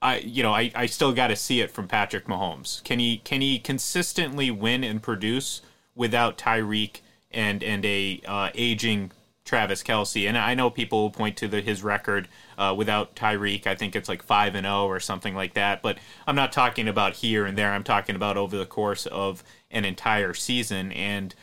I 0.00 0.18
you 0.18 0.44
know 0.44 0.52
I, 0.52 0.70
I 0.74 0.86
still 0.86 1.12
got 1.12 1.28
to 1.28 1.36
see 1.36 1.60
it 1.60 1.70
from 1.70 1.88
Patrick 1.88 2.26
Mahomes. 2.26 2.82
Can 2.84 3.00
he 3.00 3.18
can 3.18 3.40
he 3.40 3.58
consistently 3.58 4.50
win 4.50 4.84
and 4.84 5.02
produce 5.02 5.60
without 5.96 6.38
Tyreek 6.38 7.00
and 7.32 7.64
and 7.64 7.84
a 7.84 8.20
uh, 8.26 8.50
aging 8.54 9.10
Travis 9.52 9.82
Kelce? 9.82 10.26
And 10.26 10.38
I 10.38 10.54
know 10.54 10.70
people 10.70 11.02
will 11.02 11.10
point 11.10 11.36
to 11.36 11.46
the, 11.46 11.60
his 11.60 11.82
record 11.82 12.26
uh, 12.56 12.74
without 12.74 13.14
Tyreek. 13.14 13.66
I 13.66 13.74
think 13.74 13.94
it's 13.94 14.08
like 14.08 14.22
five 14.22 14.54
and 14.54 14.64
zero 14.64 14.86
or 14.86 14.98
something 14.98 15.34
like 15.34 15.52
that. 15.52 15.82
But 15.82 15.98
I'm 16.26 16.34
not 16.34 16.52
talking 16.52 16.88
about 16.88 17.16
here 17.16 17.44
and 17.44 17.58
there. 17.58 17.70
I'm 17.70 17.84
talking 17.84 18.16
about 18.16 18.38
over 18.38 18.56
the 18.56 18.64
course 18.64 19.04
of 19.04 19.44
an 19.70 19.84
entire 19.84 20.32
season 20.32 20.92
and. 20.92 21.34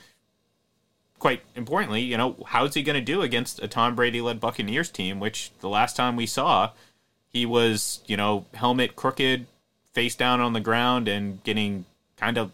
Quite 1.19 1.41
importantly, 1.53 1.99
you 1.99 2.15
know, 2.15 2.37
how's 2.47 2.75
he 2.75 2.81
going 2.81 2.95
to 2.95 3.01
do 3.01 3.21
against 3.21 3.61
a 3.61 3.67
Tom 3.67 3.93
Brady 3.93 4.21
led 4.21 4.39
Buccaneers 4.39 4.89
team, 4.89 5.19
which 5.19 5.51
the 5.59 5.67
last 5.67 5.97
time 5.97 6.15
we 6.15 6.25
saw, 6.25 6.71
he 7.27 7.45
was, 7.45 7.99
you 8.05 8.15
know, 8.15 8.45
helmet 8.53 8.95
crooked, 8.95 9.45
face 9.91 10.15
down 10.15 10.39
on 10.39 10.53
the 10.53 10.61
ground, 10.61 11.09
and 11.09 11.43
getting 11.43 11.83
kind 12.15 12.37
of 12.37 12.53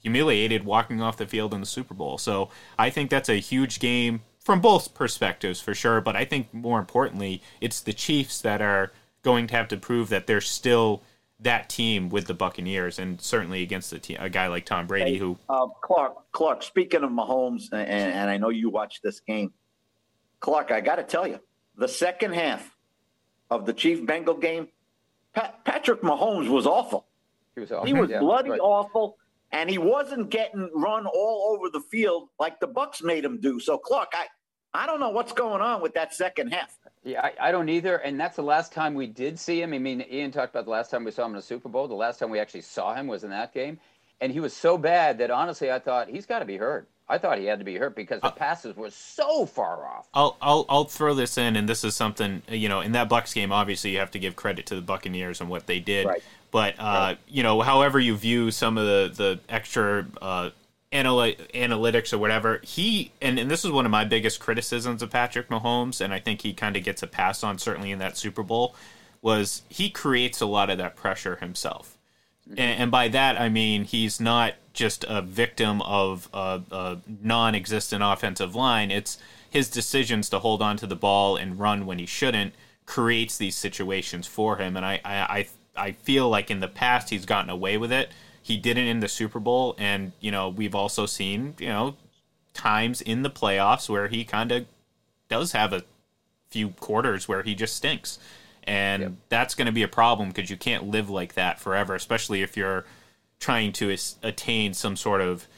humiliated 0.00 0.64
walking 0.64 1.02
off 1.02 1.18
the 1.18 1.26
field 1.26 1.52
in 1.52 1.60
the 1.60 1.66
Super 1.66 1.92
Bowl. 1.92 2.16
So 2.16 2.48
I 2.78 2.88
think 2.88 3.10
that's 3.10 3.28
a 3.28 3.34
huge 3.34 3.80
game 3.80 4.22
from 4.46 4.60
both 4.60 4.94
perspectives 4.94 5.60
for 5.60 5.74
sure. 5.74 6.00
But 6.00 6.14
I 6.14 6.24
think 6.24 6.54
more 6.54 6.78
importantly, 6.78 7.42
it's 7.60 7.80
the 7.80 7.92
Chiefs 7.92 8.40
that 8.42 8.62
are 8.62 8.92
going 9.22 9.48
to 9.48 9.56
have 9.56 9.66
to 9.66 9.76
prove 9.76 10.08
that 10.10 10.28
they're 10.28 10.40
still 10.40 11.02
that 11.40 11.68
team 11.68 12.10
with 12.10 12.28
the 12.28 12.32
Buccaneers, 12.32 12.96
and 13.00 13.20
certainly 13.20 13.64
against 13.64 13.92
a, 13.92 13.98
te- 13.98 14.14
a 14.14 14.30
guy 14.30 14.46
like 14.46 14.64
Tom 14.64 14.86
Brady, 14.86 15.18
who 15.18 15.36
Uh, 15.48 15.66
Clark, 15.82 16.30
Clark. 16.30 16.62
Speaking 16.62 17.02
of 17.02 17.10
Mahomes, 17.10 17.72
and, 17.72 17.88
and 17.88 18.30
I 18.30 18.36
know 18.36 18.50
you 18.50 18.70
watched 18.70 19.02
this 19.02 19.18
game, 19.18 19.52
Clark. 20.38 20.70
I 20.70 20.80
got 20.80 20.96
to 20.96 21.02
tell 21.02 21.26
you, 21.26 21.40
the 21.76 21.88
second 21.88 22.32
half 22.34 22.74
of 23.50 23.66
the 23.66 23.72
Chief 23.72 24.06
Bengal 24.06 24.34
game, 24.34 24.68
Pat, 25.34 25.64
Patrick 25.64 26.02
Mahomes 26.02 26.48
was 26.48 26.68
awful. 26.68 27.04
He 27.56 27.62
was 27.62 27.72
awful. 27.72 27.86
He 27.86 27.94
was 27.94 28.10
yeah, 28.10 28.20
bloody 28.20 28.50
right. 28.50 28.60
awful, 28.60 29.18
and 29.50 29.68
he 29.68 29.76
wasn't 29.76 30.30
getting 30.30 30.70
run 30.72 31.04
all 31.06 31.56
over 31.56 31.68
the 31.68 31.80
field 31.80 32.28
like 32.38 32.60
the 32.60 32.68
Bucks 32.68 33.02
made 33.02 33.24
him 33.24 33.40
do. 33.40 33.58
So, 33.58 33.76
Clark, 33.76 34.10
I, 34.14 34.26
I 34.76 34.86
don't 34.86 35.00
know 35.00 35.08
what's 35.10 35.32
going 35.32 35.62
on 35.62 35.80
with 35.80 35.94
that 35.94 36.14
second 36.14 36.52
half. 36.52 36.76
Yeah, 37.04 37.22
I, 37.22 37.48
I 37.48 37.52
don't 37.52 37.68
either. 37.68 37.96
And 37.96 38.18
that's 38.18 38.36
the 38.36 38.42
last 38.42 38.72
time 38.72 38.94
we 38.94 39.06
did 39.06 39.38
see 39.38 39.62
him. 39.62 39.72
I 39.72 39.78
mean, 39.78 40.04
Ian 40.10 40.32
talked 40.32 40.52
about 40.52 40.64
the 40.64 40.70
last 40.70 40.90
time 40.90 41.04
we 41.04 41.10
saw 41.10 41.24
him 41.24 41.30
in 41.32 41.36
the 41.36 41.42
Super 41.42 41.68
Bowl. 41.68 41.88
The 41.88 41.94
last 41.94 42.18
time 42.18 42.30
we 42.30 42.38
actually 42.38 42.62
saw 42.62 42.94
him 42.94 43.06
was 43.06 43.24
in 43.24 43.30
that 43.30 43.54
game. 43.54 43.78
And 44.20 44.32
he 44.32 44.40
was 44.40 44.54
so 44.54 44.76
bad 44.76 45.18
that 45.18 45.30
honestly, 45.30 45.70
I 45.70 45.78
thought 45.78 46.08
he's 46.08 46.26
got 46.26 46.40
to 46.40 46.44
be 46.44 46.56
hurt. 46.56 46.88
I 47.08 47.18
thought 47.18 47.38
he 47.38 47.44
had 47.44 47.60
to 47.60 47.64
be 47.64 47.76
hurt 47.76 47.94
because 47.94 48.20
Uh, 48.22 48.30
the 48.30 48.34
passes 48.34 48.74
were 48.74 48.90
so 48.90 49.46
far 49.46 49.86
off. 49.86 50.08
I'll 50.12 50.36
I'll 50.42 50.66
I'll 50.68 50.84
throw 50.84 51.14
this 51.14 51.38
in, 51.38 51.54
and 51.54 51.68
this 51.68 51.84
is 51.84 51.94
something 51.94 52.42
you 52.48 52.68
know 52.68 52.80
in 52.80 52.92
that 52.92 53.08
Bucks 53.08 53.32
game. 53.32 53.52
Obviously, 53.52 53.92
you 53.92 53.98
have 53.98 54.10
to 54.10 54.18
give 54.18 54.34
credit 54.34 54.66
to 54.66 54.74
the 54.74 54.80
Buccaneers 54.80 55.40
and 55.40 55.48
what 55.48 55.66
they 55.66 55.78
did. 55.78 56.06
Right. 56.06 56.22
But 56.50 56.74
uh, 56.78 57.14
you 57.28 57.44
know, 57.44 57.60
however 57.60 58.00
you 58.00 58.16
view 58.16 58.50
some 58.50 58.76
of 58.76 58.86
the 58.86 59.12
the 59.14 59.40
extra 59.48 60.06
uh, 60.20 60.50
analy- 60.92 61.36
analytics 61.52 62.12
or 62.12 62.18
whatever, 62.18 62.60
he 62.62 63.12
and, 63.20 63.38
and 63.38 63.50
this 63.50 63.64
is 63.64 63.70
one 63.70 63.84
of 63.84 63.90
my 63.90 64.04
biggest 64.04 64.40
criticisms 64.40 65.02
of 65.02 65.10
Patrick 65.10 65.48
Mahomes, 65.48 66.00
and 66.00 66.12
I 66.12 66.20
think 66.20 66.42
he 66.42 66.52
kind 66.52 66.76
of 66.76 66.84
gets 66.84 67.02
a 67.02 67.06
pass 67.06 67.42
on 67.42 67.58
certainly 67.58 67.90
in 67.90 67.98
that 67.98 68.16
Super 68.16 68.42
Bowl, 68.42 68.74
was 69.22 69.62
he 69.68 69.90
creates 69.90 70.40
a 70.40 70.46
lot 70.46 70.70
of 70.70 70.78
that 70.78 70.96
pressure 70.96 71.36
himself. 71.36 71.96
And, 72.56 72.92
by 72.92 73.08
that 73.08 73.40
I 73.40 73.48
mean 73.48 73.82
he's 73.82 74.20
not 74.20 74.54
just 74.72 75.04
a 75.08 75.20
victim 75.20 75.82
of 75.82 76.28
a, 76.32 76.62
a 76.70 76.98
non-existent 77.20 78.04
offensive 78.04 78.54
line. 78.54 78.92
It's 78.92 79.18
his 79.50 79.68
decisions 79.68 80.28
to 80.30 80.38
hold 80.38 80.62
on 80.62 80.76
to 80.76 80.86
the 80.86 80.94
ball 80.94 81.36
and 81.36 81.58
run 81.58 81.86
when 81.86 81.98
he 81.98 82.06
shouldn't 82.06 82.54
creates 82.84 83.36
these 83.36 83.56
situations 83.56 84.28
for 84.28 84.58
him. 84.58 84.76
And 84.76 84.86
I, 84.86 85.00
I, 85.04 85.48
I 85.76 85.92
feel 85.92 86.28
like 86.28 86.50
in 86.50 86.60
the 86.60 86.68
past 86.68 87.10
he's 87.10 87.26
gotten 87.26 87.50
away 87.50 87.76
with 87.78 87.90
it. 87.90 88.10
He 88.46 88.56
didn't 88.56 88.86
in 88.86 89.00
the 89.00 89.08
Super 89.08 89.40
Bowl, 89.40 89.74
and 89.76 90.12
you 90.20 90.30
know 90.30 90.48
we've 90.48 90.74
also 90.74 91.04
seen 91.04 91.54
you 91.58 91.66
know 91.66 91.96
times 92.54 93.00
in 93.00 93.22
the 93.22 93.30
playoffs 93.30 93.88
where 93.88 94.06
he 94.06 94.24
kind 94.24 94.52
of 94.52 94.66
does 95.28 95.50
have 95.50 95.72
a 95.72 95.82
few 96.50 96.68
quarters 96.68 97.26
where 97.26 97.42
he 97.42 97.56
just 97.56 97.74
stinks. 97.74 98.20
And 98.62 99.02
Yep. 99.02 99.12
that's 99.30 99.54
going 99.56 99.66
to 99.66 99.72
be 99.72 99.82
a 99.82 99.88
problem 99.88 100.28
because 100.28 100.48
you 100.48 100.56
can't 100.56 100.84
live 100.88 101.10
like 101.10 101.34
that 101.34 101.58
forever, 101.58 101.96
especially 101.96 102.42
if 102.42 102.56
you're 102.56 102.84
trying 103.40 103.72
to 103.72 103.94
attain 104.22 104.74
some 104.74 104.94
sort 104.96 105.20
of 105.22 105.48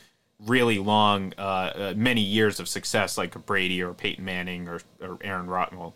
really 0.47 0.79
long, 0.79 1.35
uh, 1.37 1.41
uh, 1.43 1.95
many 1.95 2.23
years 2.23 2.59
of 2.59 2.69
success 2.69 3.19
like 3.19 3.35
a 3.37 3.39
Brady 3.39 3.83
or 3.83 3.93
Peyton 3.93 4.25
Manning 4.25 4.67
or, 4.67 4.81
or 5.03 5.19
Aaron 5.21 5.47
Rodgers. 5.47 5.79
Well, 5.79 5.95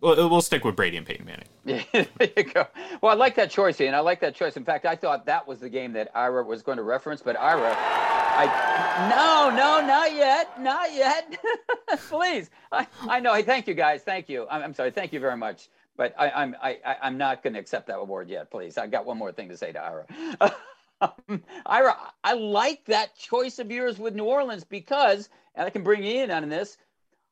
we'll 0.00 0.40
stick 0.40 0.64
with 0.64 0.76
Brady 0.76 0.96
and 0.96 1.06
Peyton 1.06 1.26
Manning. 1.26 1.46
Yeah, 1.64 1.82
there 1.92 2.30
you 2.36 2.44
go. 2.44 2.66
Well, 3.00 3.12
I 3.12 3.14
like 3.14 3.34
that 3.36 3.50
choice, 3.50 3.80
Ian. 3.80 3.94
I 3.94 4.00
like 4.00 4.20
that 4.20 4.34
choice. 4.34 4.56
In 4.56 4.64
fact, 4.64 4.86
I 4.86 4.96
thought 4.96 5.26
that 5.26 5.46
was 5.46 5.60
the 5.60 5.68
game 5.68 5.92
that 5.94 6.10
Ira 6.14 6.44
was 6.44 6.62
going 6.62 6.76
to 6.78 6.82
reference, 6.82 7.20
but 7.22 7.36
Ira, 7.38 7.74
I 7.76 9.08
no, 9.10 9.50
no, 9.50 9.86
not 9.86 10.12
yet, 10.12 10.60
not 10.60 10.92
yet. 10.92 11.38
Please, 12.08 12.50
I, 12.70 12.86
I 13.02 13.20
know. 13.20 13.34
Hey, 13.34 13.42
thank 13.42 13.66
you, 13.66 13.74
guys. 13.74 14.02
Thank 14.02 14.28
you. 14.28 14.46
I'm, 14.50 14.62
I'm 14.62 14.74
sorry. 14.74 14.90
Thank 14.90 15.12
you 15.12 15.20
very 15.20 15.36
much. 15.36 15.68
But 15.96 16.14
I, 16.16 16.30
I'm 16.30 16.54
I, 16.62 16.78
I'm 17.02 17.18
not 17.18 17.42
going 17.42 17.54
to 17.54 17.58
accept 17.60 17.88
that 17.88 17.98
award 17.98 18.28
yet. 18.28 18.50
Please, 18.50 18.78
I 18.78 18.86
got 18.86 19.04
one 19.04 19.18
more 19.18 19.32
thing 19.32 19.48
to 19.48 19.56
say 19.56 19.72
to 19.72 19.80
Ira. 19.80 20.06
Um, 21.00 21.42
Ira, 21.66 21.96
I 22.24 22.32
like 22.32 22.84
that 22.86 23.16
choice 23.16 23.58
of 23.58 23.70
yours 23.70 23.98
with 23.98 24.14
New 24.14 24.24
Orleans 24.24 24.64
because, 24.64 25.28
and 25.54 25.66
I 25.66 25.70
can 25.70 25.82
bring 25.84 26.02
Ian 26.02 26.30
on 26.30 26.48
this. 26.48 26.76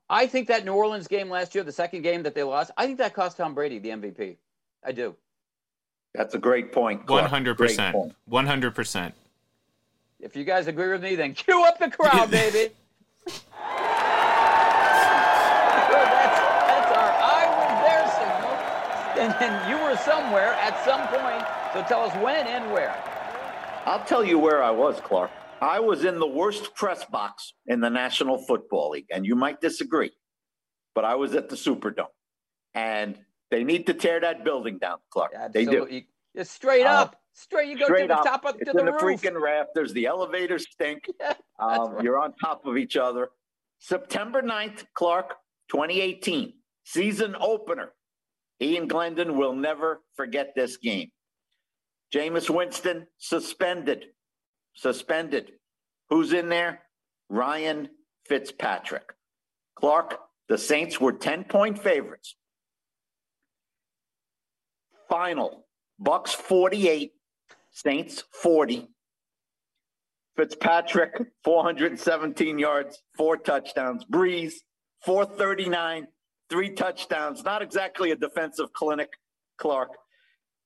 I 0.08 0.26
think 0.26 0.48
that 0.48 0.64
New 0.64 0.72
Orleans 0.72 1.08
game 1.08 1.28
last 1.28 1.54
year, 1.54 1.64
the 1.64 1.72
second 1.72 2.02
game 2.02 2.22
that 2.22 2.34
they 2.34 2.42
lost, 2.42 2.70
I 2.76 2.86
think 2.86 2.98
that 2.98 3.12
cost 3.14 3.36
Tom 3.36 3.54
Brady 3.54 3.78
the 3.78 3.88
MVP. 3.90 4.36
I 4.84 4.92
do. 4.92 5.16
That's 6.14 6.34
a 6.34 6.38
great 6.38 6.72
point. 6.72 7.08
One 7.08 7.24
hundred 7.26 7.58
percent. 7.58 8.14
One 8.26 8.46
hundred 8.46 8.74
percent. 8.74 9.14
If 10.20 10.34
you 10.36 10.44
guys 10.44 10.66
agree 10.66 10.90
with 10.92 11.02
me, 11.02 11.14
then 11.14 11.34
cue 11.34 11.62
up 11.64 11.78
the 11.78 11.90
crowd, 11.90 12.30
baby. 12.30 12.72
that's, 13.26 13.42
that's 16.70 16.96
our 16.96 17.12
I 17.20 17.42
was 17.58 17.74
there 17.84 18.06
signal. 18.16 19.24
And, 19.24 19.34
and 19.42 19.70
you 19.70 19.76
were 19.84 19.96
somewhere 19.96 20.54
at 20.54 20.82
some 20.84 21.06
point. 21.08 21.44
So 21.74 21.82
tell 21.88 22.02
us 22.02 22.14
when 22.22 22.46
and 22.46 22.72
where. 22.72 22.94
I'll 23.84 24.04
tell 24.04 24.24
you 24.24 24.38
where 24.38 24.62
I 24.62 24.70
was, 24.70 25.00
Clark. 25.00 25.30
I 25.60 25.80
was 25.80 26.04
in 26.04 26.18
the 26.18 26.26
worst 26.26 26.74
press 26.74 27.04
box 27.04 27.54
in 27.66 27.80
the 27.80 27.90
National 27.90 28.38
Football 28.38 28.90
League, 28.90 29.06
and 29.10 29.24
you 29.26 29.34
might 29.34 29.60
disagree, 29.60 30.12
but 30.94 31.04
I 31.04 31.14
was 31.14 31.34
at 31.34 31.48
the 31.48 31.56
Superdome, 31.56 32.06
and 32.74 33.18
they 33.50 33.64
need 33.64 33.86
to 33.86 33.94
tear 33.94 34.20
that 34.20 34.44
building 34.44 34.78
down, 34.78 34.98
Clark. 35.10 35.32
They 35.52 35.64
do. 35.64 36.02
Just 36.36 36.52
straight 36.52 36.84
Uh, 36.84 37.02
up, 37.02 37.16
straight. 37.32 37.68
You 37.68 37.78
go 37.78 37.86
to 37.88 38.06
the 38.06 38.14
up. 38.16 38.24
top 38.24 38.44
up 38.44 38.58
to 38.58 38.64
the 38.66 38.72
the 38.72 38.92
roof. 38.92 39.00
freaking 39.00 39.40
rafters. 39.40 39.92
The 39.92 40.06
elevators 40.06 40.66
stink. 40.70 41.08
Yeah, 41.20 41.34
Um, 41.58 41.92
right. 41.92 42.04
You're 42.04 42.18
on 42.18 42.34
top 42.34 42.66
of 42.66 42.76
each 42.76 42.96
other. 42.96 43.30
September 43.78 44.42
9th, 44.42 44.84
Clark, 44.94 45.34
2018, 45.70 46.52
season 46.84 47.34
opener. 47.40 47.92
Ian 48.60 48.88
Glendon 48.88 49.36
will 49.38 49.54
never 49.54 50.02
forget 50.16 50.52
this 50.54 50.76
game. 50.76 51.10
Jameis 52.14 52.48
Winston 52.50 53.06
suspended. 53.18 54.06
Suspended. 54.76 55.52
Who's 56.10 56.32
in 56.32 56.48
there? 56.48 56.82
Ryan 57.28 57.88
Fitzpatrick. 58.26 59.12
Clark, 59.76 60.18
the 60.48 60.58
Saints 60.58 61.00
were 61.00 61.12
10 61.12 61.44
point 61.44 61.78
favorites. 61.78 62.36
Final 65.08 65.66
Bucks 65.98 66.32
48, 66.32 67.12
Saints 67.70 68.24
40. 68.42 68.88
Fitzpatrick, 70.36 71.12
417 71.44 72.58
yards, 72.58 73.02
four 73.16 73.38
touchdowns. 73.38 74.04
Brees, 74.04 74.52
439, 75.04 76.06
three 76.50 76.70
touchdowns. 76.70 77.42
Not 77.42 77.62
exactly 77.62 78.10
a 78.10 78.16
defensive 78.16 78.72
clinic, 78.74 79.08
Clark. 79.56 79.88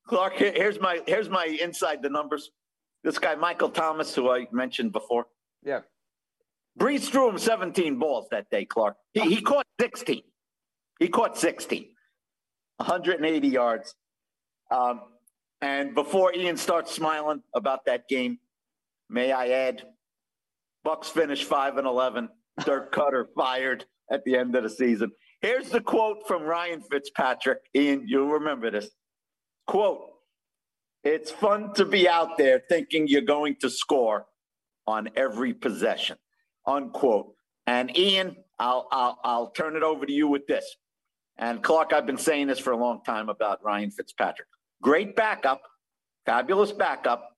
Clark, 0.08 0.34
here's 0.34 0.80
my 0.80 1.00
here's 1.06 1.28
my 1.28 1.56
inside 1.62 2.02
the 2.02 2.08
numbers. 2.08 2.50
This 3.02 3.18
guy, 3.18 3.34
Michael 3.34 3.70
Thomas, 3.70 4.14
who 4.14 4.30
I 4.30 4.46
mentioned 4.52 4.92
before. 4.92 5.26
Yeah. 5.64 5.80
Brees 6.78 7.10
threw 7.10 7.28
him 7.28 7.38
17 7.38 7.98
balls 7.98 8.28
that 8.30 8.48
day, 8.50 8.64
Clark. 8.64 8.96
He, 9.12 9.20
he 9.20 9.42
caught 9.42 9.66
16. 9.80 10.22
He 10.98 11.08
caught 11.08 11.36
16. 11.36 11.86
180 12.76 13.48
yards. 13.48 13.94
Um, 14.70 15.00
and 15.60 15.94
before 15.94 16.34
Ian 16.34 16.56
starts 16.56 16.92
smiling 16.94 17.42
about 17.54 17.84
that 17.86 18.08
game, 18.08 18.38
may 19.08 19.32
I 19.32 19.48
add, 19.48 19.82
Bucks 20.84 21.08
finished 21.08 21.44
5 21.44 21.76
and 21.78 21.86
11. 21.86 22.28
Dirk 22.64 22.94
Koetter 22.94 23.26
fired 23.36 23.84
at 24.10 24.24
the 24.24 24.36
end 24.36 24.54
of 24.54 24.62
the 24.62 24.70
season. 24.70 25.10
Here's 25.42 25.70
the 25.70 25.80
quote 25.80 26.26
from 26.26 26.42
Ryan 26.42 26.82
Fitzpatrick. 26.82 27.58
Ian, 27.74 28.04
you'll 28.06 28.28
remember 28.28 28.70
this. 28.70 28.90
Quote, 29.66 30.09
it's 31.02 31.30
fun 31.30 31.72
to 31.74 31.84
be 31.84 32.08
out 32.08 32.36
there 32.36 32.62
thinking 32.68 33.08
you're 33.08 33.22
going 33.22 33.56
to 33.56 33.70
score 33.70 34.26
on 34.86 35.08
every 35.16 35.54
possession. 35.54 36.16
Unquote. 36.66 37.34
And 37.66 37.96
Ian, 37.96 38.36
I'll 38.58 38.88
I'll 38.90 39.18
I'll 39.24 39.50
turn 39.50 39.76
it 39.76 39.82
over 39.82 40.04
to 40.04 40.12
you 40.12 40.28
with 40.28 40.46
this. 40.46 40.76
And 41.36 41.62
Clark, 41.62 41.92
I've 41.92 42.06
been 42.06 42.18
saying 42.18 42.48
this 42.48 42.58
for 42.58 42.72
a 42.72 42.76
long 42.76 43.02
time 43.02 43.28
about 43.28 43.64
Ryan 43.64 43.90
Fitzpatrick. 43.90 44.48
Great 44.82 45.16
backup, 45.16 45.62
fabulous 46.26 46.72
backup. 46.72 47.36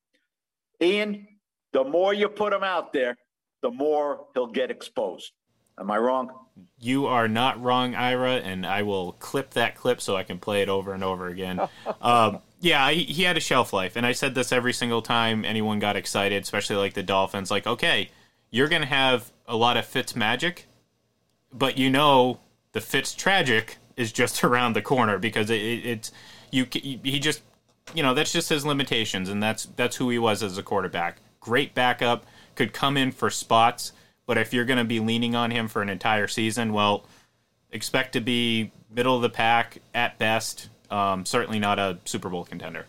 Ian, 0.81 1.29
the 1.73 1.85
more 1.85 2.13
you 2.13 2.29
put 2.29 2.53
him 2.53 2.65
out 2.65 2.93
there, 2.93 3.17
the 3.63 3.71
more 3.71 4.27
he'll 4.35 4.49
get 4.49 4.71
exposed. 4.71 5.33
Am 5.79 5.91
I 5.91 5.99
wrong? 5.99 6.31
You 6.79 7.07
are 7.07 7.29
not 7.29 7.63
wrong, 7.63 7.95
Ira, 7.95 8.35
and 8.37 8.67
I 8.67 8.83
will 8.83 9.13
clip 9.13 9.53
that 9.53 9.77
clip 9.77 10.01
so 10.01 10.17
I 10.17 10.23
can 10.23 10.39
play 10.39 10.63
it 10.63 10.69
over 10.69 10.93
and 10.93 11.03
over 11.05 11.29
again. 11.29 11.61
um, 12.03 12.41
yeah, 12.63 12.93
he, 12.93 13.03
he 13.03 13.25
had 13.25 13.37
a 13.37 13.41
shelf 13.41 13.73
life, 13.73 13.97
and 13.97 14.07
I 14.07 14.13
said 14.13 14.37
this 14.37 14.53
every 14.53 14.73
single 14.73 15.03
time 15.03 15.45
anyone 15.45 15.81
got 15.81 15.97
excited, 15.97 16.41
especially 16.45 16.77
like 16.77 16.95
the 16.95 17.03
Dolphins. 17.03 17.51
Like, 17.51 17.67
okay, 17.67 18.09
you're 18.51 18.69
gonna 18.69 18.87
have 18.87 19.33
a 19.49 19.57
lot 19.57 19.77
of 19.77 19.85
Fitz 19.85 20.15
magic, 20.15 20.69
but 21.53 21.77
you 21.77 21.91
know 21.91 22.39
the 22.71 22.81
Fitz 22.81 23.15
tragic 23.15 23.79
is 23.97 24.13
just 24.13 24.45
around 24.45 24.75
the 24.75 24.81
corner 24.81 25.19
because 25.19 25.51
it, 25.51 25.61
it, 25.61 25.87
it's 25.87 26.13
you. 26.53 26.65
He 26.71 27.19
just, 27.19 27.43
you 27.95 28.03
know, 28.05 28.15
that's 28.15 28.33
just 28.33 28.49
his 28.49 28.65
limitations, 28.65 29.29
and 29.29 29.43
that's 29.43 29.65
that's 29.75 29.97
who 29.97 30.09
he 30.09 30.21
was 30.21 30.41
as 30.41 30.57
a 30.57 30.63
quarterback. 30.63 31.19
Great 31.41 31.75
backup, 31.75 32.25
could 32.55 32.73
come 32.73 32.97
in 32.97 33.11
for 33.11 33.29
spots, 33.29 33.91
but 34.25 34.39
if 34.39 34.55
you're 34.55 34.65
going 34.65 34.79
to 34.79 34.85
be 34.85 35.01
leaning 35.01 35.35
on 35.35 35.51
him 35.51 35.67
for 35.67 35.83
an 35.83 35.89
entire 35.89 36.29
season, 36.29 36.73
well, 36.73 37.07
expect 37.73 38.13
to 38.13 38.21
be 38.21 38.71
middle 38.89 39.17
of 39.17 39.23
the 39.23 39.31
pack 39.31 39.79
at 39.93 40.17
best. 40.17 40.69
Um, 40.93 41.25
certainly 41.25 41.59
not 41.59 41.79
a 41.79 41.99
Super 42.05 42.29
Bowl 42.29 42.45
contender. 42.45 42.87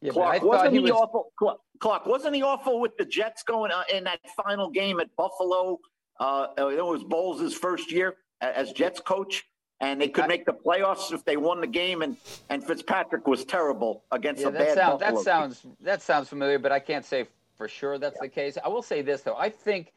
Yeah, 0.00 0.12
but 0.14 0.22
I 0.22 0.38
Clark, 0.38 0.42
wasn't 0.42 0.72
he 0.72 0.78
he, 0.78 0.82
was. 0.82 0.90
awful? 0.92 1.32
Clark, 1.38 1.58
Clark, 1.78 2.06
wasn't 2.06 2.34
he 2.36 2.42
awful 2.42 2.80
with 2.80 2.96
the 2.96 3.04
Jets 3.04 3.42
going 3.42 3.70
uh, 3.70 3.82
in 3.92 4.04
that 4.04 4.20
final 4.36 4.70
game 4.70 4.98
at 5.00 5.14
Buffalo? 5.16 5.78
Uh, 6.18 6.46
it 6.58 6.84
was 6.84 7.04
Bowles' 7.04 7.54
first 7.54 7.90
year 7.92 8.16
as 8.40 8.72
Jets 8.72 9.00
coach, 9.00 9.44
and 9.80 10.00
they 10.00 10.08
could 10.08 10.24
I- 10.24 10.28
make 10.28 10.46
the 10.46 10.52
playoffs 10.54 11.12
if 11.12 11.24
they 11.24 11.36
won 11.36 11.60
the 11.60 11.66
game. 11.66 12.02
And 12.02 12.16
and 12.48 12.64
Fitzpatrick 12.64 13.26
was 13.26 13.44
terrible 13.44 14.04
against 14.10 14.40
Yeah, 14.42 14.48
a 14.48 14.52
that 14.52 14.58
bad 14.58 14.74
sounds 14.74 15.00
that 15.00 15.14
Buffalo 15.14 15.16
team. 15.16 15.24
sounds 15.24 15.66
that 15.82 16.02
sounds 16.02 16.28
familiar, 16.28 16.58
but 16.58 16.72
I 16.72 16.78
can't 16.80 17.04
say 17.04 17.26
for 17.56 17.68
sure 17.68 17.98
that's 17.98 18.18
the 18.20 18.28
case. 18.28 18.56
I 18.64 18.68
will 18.68 18.82
say 18.82 19.02
this 19.02 19.22
though: 19.22 19.36
I 19.36 19.48
think 19.50 19.92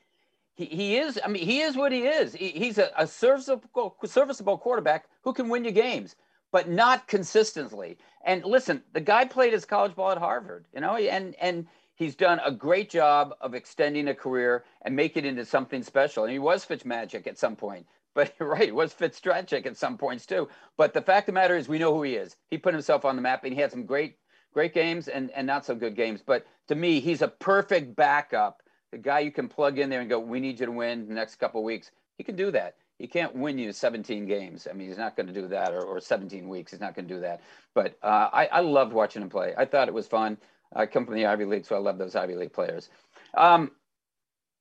he, 0.55 0.65
he 0.65 0.97
is. 0.97 1.19
I 1.23 1.27
mean, 1.27 1.45
he 1.45 1.62
is 1.62 1.75
what 1.77 1.91
he 1.91 2.03
is. 2.07 2.33
He, 2.33 2.49
he's 2.49 2.77
a, 2.77 2.91
a 2.97 3.05
serviceable 3.07 3.95
serviceable 4.05 4.57
quarterback 4.57 5.05
who 5.23 5.31
can 5.33 5.47
win 5.49 5.63
you 5.65 5.71
games, 5.71 6.15
but 6.51 6.69
not 6.69 7.07
consistently. 7.07 7.97
And 8.25 8.43
listen, 8.43 8.83
the 8.93 9.01
guy 9.01 9.25
played 9.25 9.53
his 9.53 9.65
college 9.65 9.95
ball 9.95 10.12
at 10.12 10.17
Harvard, 10.17 10.65
you 10.73 10.81
know, 10.81 10.95
and 10.95 11.36
and 11.36 11.67
he's 11.95 12.15
done 12.15 12.39
a 12.43 12.51
great 12.51 12.89
job 12.89 13.36
of 13.41 13.53
extending 13.53 14.07
a 14.07 14.15
career 14.15 14.63
and 14.83 14.95
making 14.95 15.25
it 15.25 15.29
into 15.29 15.45
something 15.45 15.83
special. 15.83 16.23
And 16.23 16.31
he 16.31 16.39
was 16.39 16.65
Fitzmagic 16.65 17.27
at 17.27 17.38
some 17.38 17.55
point. 17.55 17.86
But 18.17 18.33
right, 18.39 18.73
was 18.73 18.95
Fitztragic 18.95 19.67
at 19.67 19.77
some 19.77 19.95
points 19.95 20.25
too. 20.25 20.49
But 20.75 20.91
the 20.91 21.03
fact 21.03 21.29
of 21.29 21.36
the 21.36 21.39
matter 21.39 21.55
is, 21.55 21.67
we 21.67 21.77
know 21.77 21.93
who 21.93 22.01
he 22.01 22.15
is. 22.15 22.36
He 22.49 22.57
put 22.57 22.73
himself 22.73 23.05
on 23.05 23.15
the 23.15 23.21
map, 23.21 23.43
and 23.43 23.53
he 23.53 23.62
had 23.62 23.69
some 23.69 23.86
great 23.86 24.17
great 24.53 24.73
games 24.73 25.07
and, 25.07 25.29
and 25.36 25.45
not 25.45 25.67
so 25.67 25.75
good 25.75 25.95
games. 25.95 26.23
But 26.25 26.47
to 26.67 26.73
me, 26.73 26.99
he's 26.99 27.21
a 27.21 27.27
perfect 27.27 27.95
backup. 27.95 28.63
The 28.91 28.97
guy 28.97 29.19
you 29.19 29.31
can 29.31 29.47
plug 29.47 29.77
in 29.77 29.88
there 29.88 30.01
and 30.01 30.10
go, 30.10 30.17
we 30.17 30.39
need 30.39 30.60
you 30.60 30.65
to 30.65 30.71
win 30.71 31.07
the 31.07 31.13
next 31.13 31.36
couple 31.36 31.62
of 31.62 31.65
weeks. 31.65 31.91
He 32.17 32.23
can 32.23 32.36
do 32.36 32.49
that. 32.49 32.75
He 32.97 33.07
can't 33.07 33.36
win 33.36 33.57
you 33.60 33.71
17 33.71 34.25
games. 34.25 34.67
I 34.69 34.73
mean, 34.73 34.88
he's 34.88 34.97
not 34.97 35.15
going 35.15 35.27
to 35.27 35.33
do 35.33 35.47
that, 35.49 35.73
or, 35.73 35.83
or 35.83 35.99
17 35.99 36.47
weeks. 36.49 36.71
He's 36.71 36.81
not 36.81 36.95
going 36.95 37.07
to 37.07 37.13
do 37.13 37.21
that. 37.21 37.41
But 37.75 37.97
uh, 38.01 38.29
I, 38.33 38.47
I 38.47 38.60
loved 38.62 38.91
watching 38.91 39.21
him 39.21 39.29
play. 39.29 39.53
I 39.57 39.65
thought 39.65 39.88
it 39.88 39.93
was 39.93 40.07
fun. 40.07 40.38
I 40.75 40.86
come 40.88 41.05
from 41.05 41.15
the 41.15 41.25
Ivy 41.25 41.45
League, 41.45 41.65
so 41.65 41.75
I 41.75 41.79
love 41.79 41.97
those 41.97 42.15
Ivy 42.15 42.36
League 42.36 42.53
players. 42.53 42.89
Um, 43.36 43.71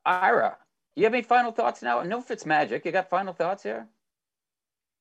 Ira, 0.04 0.58
you 0.94 1.04
have 1.04 1.14
any 1.14 1.22
final 1.22 1.50
thoughts 1.50 1.82
now? 1.82 2.02
No 2.02 2.20
Fitz 2.20 2.44
magic. 2.46 2.84
You 2.84 2.92
got 2.92 3.08
final 3.08 3.32
thoughts 3.32 3.62
here? 3.62 3.88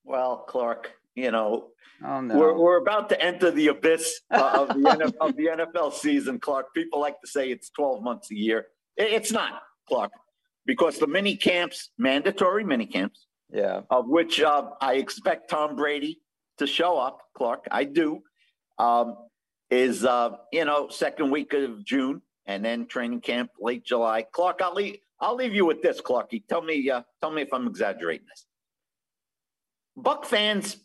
Well, 0.06 0.38
Clark, 0.48 0.93
you 1.15 1.32
know, 1.32 1.71
Oh 2.04 2.21
no. 2.21 2.38
we're, 2.38 2.58
we're 2.58 2.78
about 2.78 3.10
to 3.10 3.21
enter 3.21 3.52
the 3.52 3.67
abyss 3.67 4.21
uh, 4.32 4.67
of, 4.67 4.67
the 4.69 4.89
NFL, 4.89 5.13
of 5.21 5.36
the 5.36 5.45
NFL 5.45 5.93
season, 5.93 6.39
Clark. 6.39 6.74
People 6.74 7.00
like 7.00 7.19
to 7.21 7.28
say 7.28 7.50
it's 7.52 7.69
12 7.69 8.04
months 8.04 8.32
a 8.32 8.36
year. 8.36 8.67
It's 8.98 9.32
not, 9.32 9.62
Clark, 9.88 10.12
because 10.65 10.97
the 10.97 11.08
mini 11.08 11.36
camps, 11.36 11.91
mandatory 11.97 12.63
mini 12.63 12.86
camps, 12.86 13.28
yeah. 13.51 13.82
of 13.89 14.08
which 14.08 14.41
uh, 14.41 14.69
I 14.82 14.95
expect 14.95 15.49
Tom 15.49 15.75
Brady 15.75 16.19
to 16.58 16.67
show 16.67 16.97
up, 16.97 17.21
Clark. 17.36 17.65
I 17.71 17.84
do. 17.84 18.21
Um, 18.78 19.15
is 19.71 20.06
uh, 20.06 20.32
you 20.51 20.65
know 20.65 20.89
second 20.89 21.32
week 21.32 21.54
of 21.54 21.84
June, 21.84 22.21
and 22.45 22.63
then 22.63 22.86
training 22.88 23.21
camp 23.21 23.51
late 23.60 23.84
July. 23.84 24.25
Clark, 24.32 24.62
I'll 24.62 24.73
leave. 24.73 24.97
I'll 25.19 25.36
leave 25.36 25.56
you 25.56 25.65
with 25.65 25.82
this, 25.82 26.01
Clarky. 26.01 26.43
Tell 26.47 26.62
me, 26.62 26.89
uh, 26.89 27.01
tell 27.21 27.32
me 27.32 27.41
if 27.41 27.54
I'm 27.54 27.67
exaggerating 27.67 28.28
this. 28.30 28.45
Buck 29.95 30.25
fans, 30.25 30.78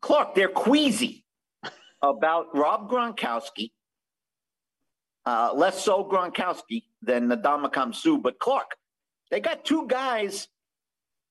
Clark, 0.00 0.34
they're 0.34 0.48
queasy 0.48 1.24
about 2.02 2.54
Rob 2.56 2.90
Gronkowski. 2.90 3.70
Uh, 5.24 5.52
less 5.54 5.84
so 5.84 6.04
Gronkowski 6.04 6.84
than 7.02 7.28
the 7.28 7.36
Ndamukong 7.36 7.94
Suh, 7.94 8.18
but 8.18 8.38
Clark, 8.38 8.76
they 9.30 9.40
got 9.40 9.64
two 9.64 9.86
guys 9.86 10.48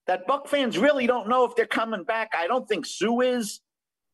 that 0.08 0.28
Buck 0.28 0.48
fans 0.48 0.78
really 0.78 1.08
don't 1.08 1.28
know 1.28 1.46
if 1.46 1.56
they're 1.56 1.66
coming 1.66 2.04
back. 2.04 2.34
I 2.38 2.48
don't 2.48 2.68
think 2.68 2.86
Suh 2.86 3.22
is. 3.22 3.62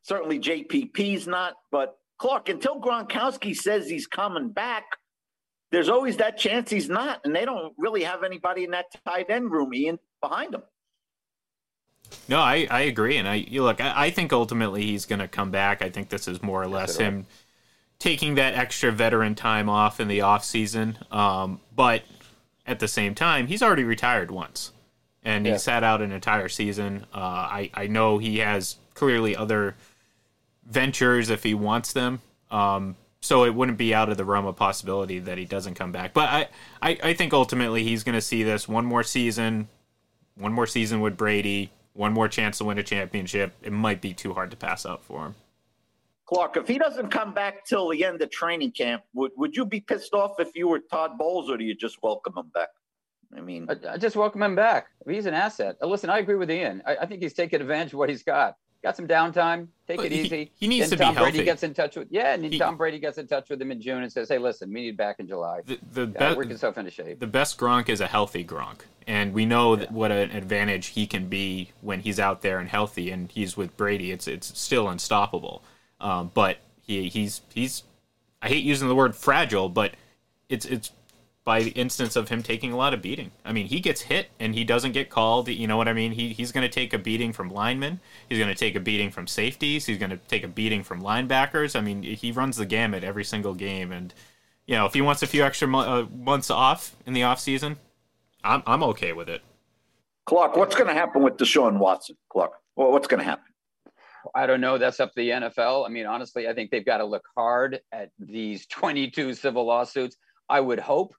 Certainly 0.04 0.40
JPP's 0.40 1.28
not. 1.28 1.56
But 1.72 1.98
Clark, 2.18 2.50
until 2.50 2.80
Gronkowski 2.80 3.56
says 3.56 3.90
he's 3.90 4.08
coming 4.08 4.50
back, 4.50 4.86
there's 5.72 5.90
always 5.90 6.18
that 6.18 6.38
chance 6.38 6.70
he's 6.70 6.90
not. 6.90 7.22
And 7.26 7.36
they 7.36 7.46
don't 7.46 7.74
really 7.78 8.04
have 8.04 8.24
anybody 8.24 8.64
in 8.64 8.72
that 8.72 8.86
tight 9.06 9.30
end 9.30 9.52
room, 9.52 9.74
Ian, 9.74 10.00
behind 10.22 10.54
him. 10.54 10.64
No, 12.28 12.40
I, 12.40 12.68
I 12.70 12.82
agree, 12.82 13.18
and 13.18 13.28
I 13.28 13.36
you 13.36 13.64
look. 13.64 13.80
I, 13.80 14.08
I 14.08 14.10
think 14.10 14.34
ultimately 14.34 14.84
he's 14.84 15.06
going 15.06 15.20
to 15.20 15.30
come 15.30 15.50
back. 15.50 15.82
I 15.82 15.90
think 15.90 16.10
this 16.10 16.28
is 16.28 16.42
more 16.44 16.62
or 16.62 16.68
less 16.68 16.98
him 16.98 17.26
taking 18.00 18.36
that 18.36 18.54
extra 18.56 18.92
veteran 18.92 19.36
time 19.36 19.70
off 19.70 20.00
in 20.00 20.08
the 20.08 20.22
off 20.22 20.44
season. 20.44 20.98
Um, 21.12 21.62
but 21.74 22.04
at 22.72 22.80
the 22.80 22.88
same 22.88 23.14
time, 23.14 23.48
he's 23.48 23.62
already 23.62 23.84
retired 23.84 24.32
once, 24.32 24.72
and 25.24 25.46
Yeah. 25.46 25.54
he 25.54 25.60
sat 25.60 25.84
out 25.84 26.02
an 26.02 26.12
entire 26.12 26.50
season. 26.50 27.06
Uh, 27.14 27.18
I 27.20 27.70
I 27.74 27.88
know 27.88 28.18
he 28.18 28.40
has 28.40 28.78
clearly 28.96 29.36
other 29.36 29.76
ventures 30.66 31.30
if 31.30 31.44
he 31.44 31.54
wants 31.54 31.94
them. 31.94 32.22
Um, 32.50 32.96
so 33.20 33.44
it 33.46 33.54
wouldn't 33.54 33.78
be 33.78 33.94
out 33.94 34.10
of 34.10 34.18
the 34.18 34.26
realm 34.26 34.46
of 34.48 34.56
possibility 34.56 35.20
that 35.20 35.38
he 35.38 35.46
doesn't 35.46 35.76
come 35.76 35.92
back. 35.92 36.14
But 36.14 36.30
I, 36.30 36.48
I, 36.82 36.98
I 37.04 37.14
think 37.14 37.34
ultimately 37.34 37.84
he's 37.84 38.04
going 38.04 38.16
to 38.16 38.22
see 38.22 38.42
this 38.44 38.68
one 38.68 38.86
more 38.86 39.04
season, 39.04 39.68
one 40.36 40.52
more 40.54 40.66
season 40.66 41.02
with 41.02 41.18
Brady, 41.18 41.70
one 41.94 42.14
more 42.14 42.28
chance 42.28 42.58
to 42.58 42.66
win 42.66 42.78
a 42.80 42.84
championship. 42.84 43.54
It 43.62 43.72
might 43.74 44.02
be 44.02 44.14
too 44.14 44.34
hard 44.34 44.50
to 44.52 44.58
pass 44.58 44.86
up 44.86 45.04
for 45.04 45.26
him. 45.28 45.36
Clark, 46.34 46.56
if 46.56 46.68
he 46.68 46.78
doesn't 46.78 47.10
come 47.10 47.34
back 47.34 47.66
till 47.66 47.90
the 47.90 48.06
end 48.06 48.22
of 48.22 48.30
training 48.32 48.72
camp, 48.72 49.04
would, 49.14 49.32
would 49.36 49.56
you 49.56 49.66
be 49.66 49.82
pissed 49.82 50.14
off 50.14 50.40
if 50.40 50.56
you 50.56 50.68
were 50.70 50.80
Todd 50.80 51.18
Bowles, 51.18 51.50
or 51.50 51.58
do 51.58 51.66
you 51.66 51.76
just 51.76 51.98
welcome 52.02 52.34
him 52.38 52.50
back? 52.54 52.70
I 53.36 53.42
mean, 53.42 53.68
I, 53.70 53.94
I 53.94 53.98
just 53.98 54.16
welcome 54.16 54.42
him 54.42 54.56
back. 54.56 54.88
He's 55.10 55.26
an 55.26 55.34
asset. 55.34 55.76
Uh, 55.82 55.88
listen, 55.88 56.10
I 56.10 56.20
agree 56.20 56.36
with 56.36 56.50
Ian. 56.50 56.84
I, 56.86 56.98
I 57.02 57.06
think 57.06 57.22
he's 57.22 57.34
taking 57.34 57.60
advantage 57.60 57.92
of 57.94 58.00
what 58.00 58.10
he's 58.10 58.24
got. 58.24 58.56
Got 58.82 58.96
some 58.96 59.08
downtime. 59.08 59.68
Take 59.88 59.98
But 59.98 60.06
it 60.08 60.12
he- 60.14 60.22
easy. 60.22 60.52
he 60.56 60.68
needs 60.68 60.90
then 60.90 60.98
to 61.00 61.04
be 61.06 61.14
Tom 61.16 61.16
Brady 61.24 61.44
gets 61.44 61.64
in 61.64 61.74
touch 61.74 61.98
with 61.98 62.08
yeah, 62.10 62.34
and 62.34 62.46
He- 62.46 62.58
Tom 62.58 62.78
Brady 62.78 62.98
gets 62.98 63.18
in 63.18 63.28
touch 63.28 63.50
with 63.50 63.62
him 63.62 63.72
in 63.72 63.82
June 63.82 64.02
and 64.02 64.12
says, 64.12 64.28
"Hey, 64.30 64.38
listen, 64.40 64.72
we 64.74 64.82
need 64.82 64.98
back 64.98 65.18
in 65.20 65.28
July. 65.28 65.60
The, 65.66 65.78
the 65.94 66.02
Yeah, 66.02 66.20
best 66.20 66.38
work 66.38 66.50
yourself 66.50 66.78
into 66.78 66.92
shape." 66.92 67.20
the 67.20 67.28
best 67.28 67.58
Gronk 67.60 67.90
is 67.90 68.02
a 68.02 68.08
healthy 68.08 68.44
Gronk, 68.44 68.80
and 69.06 69.34
we 69.34 69.46
know 69.46 69.76
that 69.76 69.92
what 69.92 70.12
an 70.12 70.32
advantage 70.32 70.88
he 70.88 71.06
can 71.06 71.28
be 71.28 71.72
when 71.82 72.00
he's 72.00 72.20
out 72.20 72.42
there 72.42 72.58
and 72.58 72.70
healthy, 72.70 73.12
and 73.12 73.30
he's 73.32 73.56
with 73.56 73.76
Brady. 73.78 74.12
It's 74.12 74.28
it's 74.28 74.58
still 74.60 74.88
unstoppable. 74.90 75.62
Um, 76.02 76.32
but 76.34 76.58
he 76.82 77.08
he's 77.10 77.42
he's 77.54 77.84
I 78.42 78.50
hate 78.50 78.64
using 78.64 78.88
the 78.88 78.96
word 78.96 79.16
fragile, 79.16 79.70
but 79.70 79.94
it's 80.50 80.66
it's 80.66 80.92
by 81.44 81.64
the 81.64 81.72
instance 81.72 82.16
of 82.16 82.30
him 82.30 82.44
taking 82.44 82.72
a 82.72 82.78
lot 82.78 82.94
of 82.94 83.02
beating. 83.02 83.32
I 83.44 83.52
mean, 83.52 83.68
he 83.68 83.80
gets 83.80 84.02
hit 84.02 84.30
and 84.40 84.54
he 84.54 84.64
doesn't 84.64 84.92
get 84.92 85.10
called. 85.10 85.48
You 85.48 85.68
know 85.68 85.78
what 85.78 85.88
I 85.88 85.94
mean? 85.94 86.12
He 86.12 86.34
he's 86.34 86.52
going 86.52 86.64
to 86.68 86.74
take 86.74 86.94
a 86.94 86.98
beating 86.98 87.34
from 87.34 87.50
linemen. 87.50 88.00
He's 88.30 88.38
going 88.38 88.50
to 88.50 88.56
take 88.56 88.76
a 88.76 88.80
beating 88.80 89.12
from 89.12 89.28
safeties. 89.28 89.86
He's 89.86 89.98
going 89.98 90.12
to 90.12 90.18
take 90.18 90.44
a 90.44 90.48
beating 90.48 90.84
from 90.84 91.02
linebackers. 91.02 91.76
I 91.76 91.82
mean, 91.82 92.04
he 92.04 92.32
runs 92.32 92.58
the 92.58 92.66
gamut 92.66 93.04
every 93.04 93.24
single 93.24 93.54
game, 93.54 93.92
and 93.92 94.14
you 94.68 94.76
know, 94.76 94.86
if 94.86 94.94
he 94.94 95.02
wants 95.02 95.24
a 95.24 95.28
few 95.28 95.44
extra 95.44 95.68
uh, 95.76 96.06
months 96.16 96.50
off 96.50 96.96
in 97.06 97.14
the 97.14 97.24
off 97.24 97.40
season, 97.40 97.78
I'm 98.44 98.64
I'm 98.66 98.84
okay 98.84 99.14
with 99.14 99.30
it. 99.30 99.42
Clark, 100.26 100.56
what's 100.56 100.76
going 100.76 100.88
to 100.88 100.94
happen 100.94 101.24
with 101.24 101.38
Deshaun 101.38 101.78
Watson? 101.80 102.16
Clark, 102.30 102.52
what's 102.76 103.08
going 103.08 103.20
to 103.20 103.26
happen? 103.26 103.51
I 104.36 104.46
don't 104.46 104.62
know. 104.62 104.78
That's 104.78 105.00
up 105.00 105.14
to 105.14 105.22
the 105.22 105.30
NFL. 105.30 105.86
I 105.86 105.90
mean, 105.90 106.06
honestly, 106.06 106.48
I 106.48 106.54
think 106.54 106.72
they've 106.72 106.86
got 106.86 106.98
to 106.98 107.06
look 107.06 107.24
hard 107.36 107.80
at 107.92 108.10
these 108.20 108.66
22 108.72 109.34
civil 109.34 109.66
lawsuits. 109.66 110.18
I 110.50 110.60
would 110.60 110.80
hope 110.80 111.16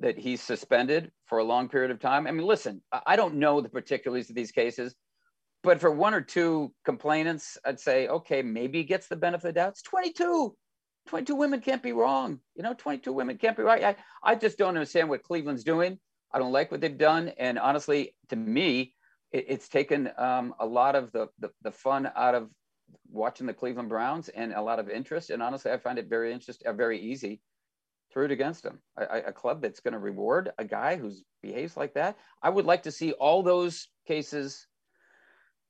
that 0.00 0.18
he's 0.18 0.40
suspended 0.40 1.10
for 1.26 1.38
a 1.38 1.44
long 1.44 1.68
period 1.68 1.90
of 1.90 1.98
time. 1.98 2.26
I 2.26 2.30
mean, 2.30 2.46
listen, 2.46 2.82
I 3.06 3.16
don't 3.16 3.36
know 3.36 3.60
the 3.60 3.68
particulars 3.68 4.30
of 4.30 4.36
these 4.36 4.52
cases, 4.52 4.94
but 5.64 5.80
for 5.80 5.90
one 5.90 6.14
or 6.14 6.20
two 6.20 6.72
complainants, 6.84 7.58
I'd 7.64 7.80
say, 7.80 8.06
okay, 8.06 8.42
maybe 8.42 8.78
he 8.78 8.84
gets 8.84 9.08
the 9.08 9.16
benefit 9.16 9.48
of 9.48 9.54
the 9.54 9.60
doubt. 9.60 9.70
It's 9.70 9.82
22. 9.82 10.54
22 11.08 11.34
women 11.34 11.60
can't 11.60 11.82
be 11.82 11.92
wrong. 11.92 12.38
You 12.54 12.62
know, 12.62 12.74
22 12.74 13.12
women 13.12 13.38
can't 13.38 13.56
be 13.56 13.62
right. 13.62 13.82
I, 13.82 13.96
I 14.22 14.34
just 14.36 14.58
don't 14.58 14.68
understand 14.68 15.08
what 15.08 15.22
Cleveland's 15.22 15.64
doing. 15.64 15.98
I 16.32 16.38
don't 16.38 16.52
like 16.52 16.70
what 16.70 16.80
they've 16.80 16.96
done. 16.96 17.32
And 17.38 17.58
honestly, 17.58 18.14
to 18.28 18.36
me, 18.36 18.94
it, 19.32 19.46
it's 19.48 19.68
taken 19.68 20.10
um, 20.18 20.54
a 20.58 20.66
lot 20.66 20.94
of 20.94 21.12
the, 21.12 21.28
the 21.38 21.50
the 21.62 21.70
fun 21.72 22.10
out 22.16 22.34
of 22.34 22.50
watching 23.10 23.46
the 23.46 23.54
Cleveland 23.54 23.88
Browns 23.88 24.28
and 24.30 24.52
a 24.52 24.62
lot 24.62 24.78
of 24.78 24.88
interest. 24.88 25.30
And 25.30 25.42
honestly, 25.42 25.70
I 25.70 25.76
find 25.78 25.98
it 25.98 26.08
very 26.08 26.32
interest, 26.32 26.62
uh, 26.64 26.72
very 26.72 26.98
easy 27.00 27.40
to 28.12 28.20
root 28.20 28.30
against 28.30 28.62
them. 28.62 28.80
I, 28.96 29.04
I, 29.04 29.16
a 29.18 29.32
club 29.32 29.60
that's 29.60 29.80
going 29.80 29.92
to 29.92 29.98
reward 29.98 30.50
a 30.58 30.64
guy 30.64 30.96
who 30.96 31.12
behaves 31.42 31.76
like 31.76 31.94
that. 31.94 32.16
I 32.42 32.48
would 32.48 32.64
like 32.64 32.84
to 32.84 32.90
see 32.90 33.12
all 33.12 33.42
those 33.42 33.88
cases 34.06 34.66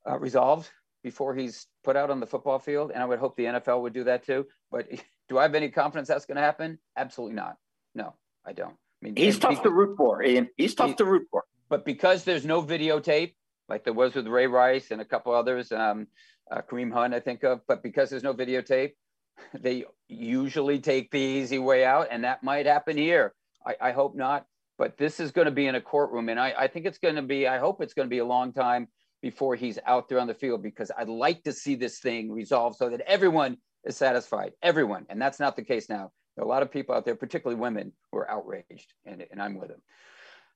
uh, 0.09 0.17
resolved 0.17 0.69
before 1.03 1.35
he's 1.35 1.67
put 1.83 1.95
out 1.95 2.09
on 2.09 2.19
the 2.19 2.27
football 2.27 2.59
field, 2.59 2.91
and 2.93 3.01
I 3.01 3.05
would 3.05 3.19
hope 3.19 3.35
the 3.35 3.45
NFL 3.45 3.81
would 3.81 3.93
do 3.93 4.05
that 4.05 4.25
too. 4.25 4.45
But 4.71 4.87
do 5.29 5.37
I 5.37 5.43
have 5.43 5.55
any 5.55 5.69
confidence 5.69 6.07
that's 6.07 6.25
going 6.25 6.37
to 6.37 6.41
happen? 6.41 6.79
Absolutely 6.97 7.35
not. 7.35 7.55
No, 7.95 8.15
I 8.45 8.53
don't. 8.53 8.75
I 9.01 9.05
mean, 9.05 9.15
He's 9.15 9.39
tough 9.39 9.61
to 9.63 9.69
root 9.69 9.95
for, 9.97 10.23
Ian. 10.23 10.49
He's 10.57 10.75
tough 10.75 10.91
He- 10.91 10.95
to 10.95 11.05
root 11.05 11.27
for. 11.31 11.43
but 11.69 11.85
because 11.85 12.23
there's 12.23 12.45
no 12.45 12.61
videotape, 12.61 13.33
like 13.69 13.83
there 13.83 13.93
was 13.93 14.15
with 14.15 14.27
Ray 14.27 14.47
Rice 14.47 14.91
and 14.91 14.99
a 14.99 15.05
couple 15.05 15.33
others, 15.33 15.71
um, 15.71 16.07
uh, 16.51 16.61
Kareem 16.61 16.91
Hunt, 16.91 17.13
I 17.13 17.19
think 17.19 17.43
of, 17.43 17.61
but 17.67 17.83
because 17.83 18.09
there's 18.09 18.23
no 18.23 18.33
videotape, 18.33 18.93
they 19.53 19.85
usually 20.07 20.79
take 20.79 21.11
the 21.11 21.19
easy 21.19 21.59
way 21.59 21.85
out, 21.85 22.07
and 22.11 22.23
that 22.23 22.43
might 22.43 22.65
happen 22.65 22.97
here. 22.97 23.33
I, 23.65 23.75
I 23.79 23.91
hope 23.91 24.15
not, 24.15 24.45
but 24.77 24.97
this 24.97 25.19
is 25.19 25.31
going 25.31 25.45
to 25.45 25.51
be 25.51 25.67
in 25.67 25.75
a 25.75 25.81
courtroom, 25.81 26.29
and 26.29 26.39
I, 26.39 26.53
I 26.57 26.67
think 26.67 26.85
it's 26.85 26.97
going 26.97 27.15
to 27.15 27.21
be, 27.21 27.47
I 27.47 27.59
hope 27.59 27.81
it's 27.81 27.93
going 27.93 28.07
to 28.07 28.09
be 28.09 28.19
a 28.19 28.25
long 28.25 28.51
time 28.51 28.87
before 29.21 29.55
he's 29.55 29.77
out 29.85 30.09
there 30.09 30.19
on 30.19 30.27
the 30.27 30.33
field 30.33 30.63
because 30.63 30.91
I'd 30.97 31.09
like 31.09 31.43
to 31.43 31.51
see 31.51 31.75
this 31.75 31.99
thing 31.99 32.31
resolved 32.31 32.77
so 32.77 32.89
that 32.89 33.01
everyone 33.01 33.57
is 33.83 33.97
satisfied, 33.97 34.53
everyone, 34.63 35.05
and 35.09 35.21
that's 35.21 35.39
not 35.39 35.55
the 35.55 35.63
case 35.63 35.89
now. 35.89 36.11
There 36.35 36.43
are 36.43 36.47
a 36.47 36.49
lot 36.49 36.63
of 36.63 36.71
people 36.71 36.95
out 36.95 37.05
there, 37.05 37.15
particularly 37.15 37.59
women, 37.59 37.91
who 38.11 38.19
are 38.19 38.31
outraged, 38.31 38.93
and, 39.05 39.25
and 39.29 39.41
I'm 39.41 39.59
with 39.59 39.69
them. 39.69 39.81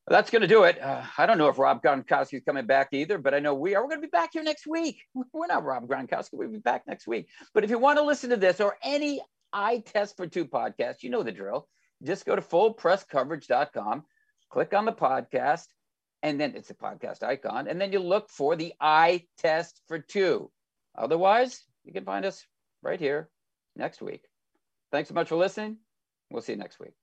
That's 0.08 0.30
going 0.30 0.42
to 0.42 0.48
do 0.48 0.63
it. 0.63 0.82
Uh, 0.82 1.02
I 1.18 1.26
don't 1.26 1.38
know 1.38 1.48
if 1.48 1.58
Rob 1.58 1.82
Gronkowski 1.82 2.34
is 2.34 2.44
coming 2.44 2.66
back 2.66 2.89
either, 2.92 3.18
but 3.18 3.34
I 3.34 3.39
know 3.39 3.54
we 3.54 3.74
are. 3.74 3.82
We're 3.82 3.89
going 3.89 4.02
to 4.02 4.08
be 4.08 4.12
back 4.12 4.32
here 4.34 4.44
next 4.44 4.68
week. 4.68 5.02
We're 5.34 5.48
not 5.48 5.63
Rob 5.63 5.88
Gronkowski. 5.88 6.34
We'll 6.34 6.50
be 6.50 6.58
back 6.58 6.84
next 6.88 7.08
week. 7.08 7.30
But 7.54 7.63
if 7.63 7.70
you 7.70 7.80
want 7.80 7.98
to 8.00 8.04
listen 8.04 8.30
to 8.32 8.38
this 8.38 8.60
or 8.60 8.78
any 8.84 9.22
Eye 9.54 9.82
Test 9.86 10.18
for 10.18 10.28
Two 10.28 10.46
podcast, 10.46 11.04
you 11.04 11.10
know 11.10 11.24
the 11.24 11.32
drill. 11.32 11.70
Just 12.04 12.26
go 12.26 12.36
to 12.36 12.42
fullpresscoverage.com, 12.42 14.04
click 14.50 14.74
on 14.74 14.84
the 14.84 14.92
podcast, 14.92 15.68
and 16.22 16.39
then 16.39 16.54
it's 16.56 16.70
a 16.70 16.76
podcast 16.76 17.24
icon, 17.24 17.68
and 17.70 17.80
then 17.80 17.94
you 17.94 18.00
look 18.00 18.30
for 18.30 18.58
the 18.58 18.74
Eye 18.82 19.24
Test 19.38 19.80
for 19.88 20.00
Two. 20.00 20.52
Otherwise, 20.98 21.63
you 21.86 21.94
can 21.94 22.04
find 22.04 22.26
us 22.26 22.46
right 22.82 23.00
here 23.00 23.30
next 23.78 24.02
week. 24.02 24.26
Thanks 24.92 25.08
so 25.10 25.16
much 25.16 25.30
for 25.30 25.38
listening. 25.38 25.78
We'll 26.30 26.42
see 26.42 26.54
you 26.54 26.60
next 26.60 26.80
week. 26.80 26.94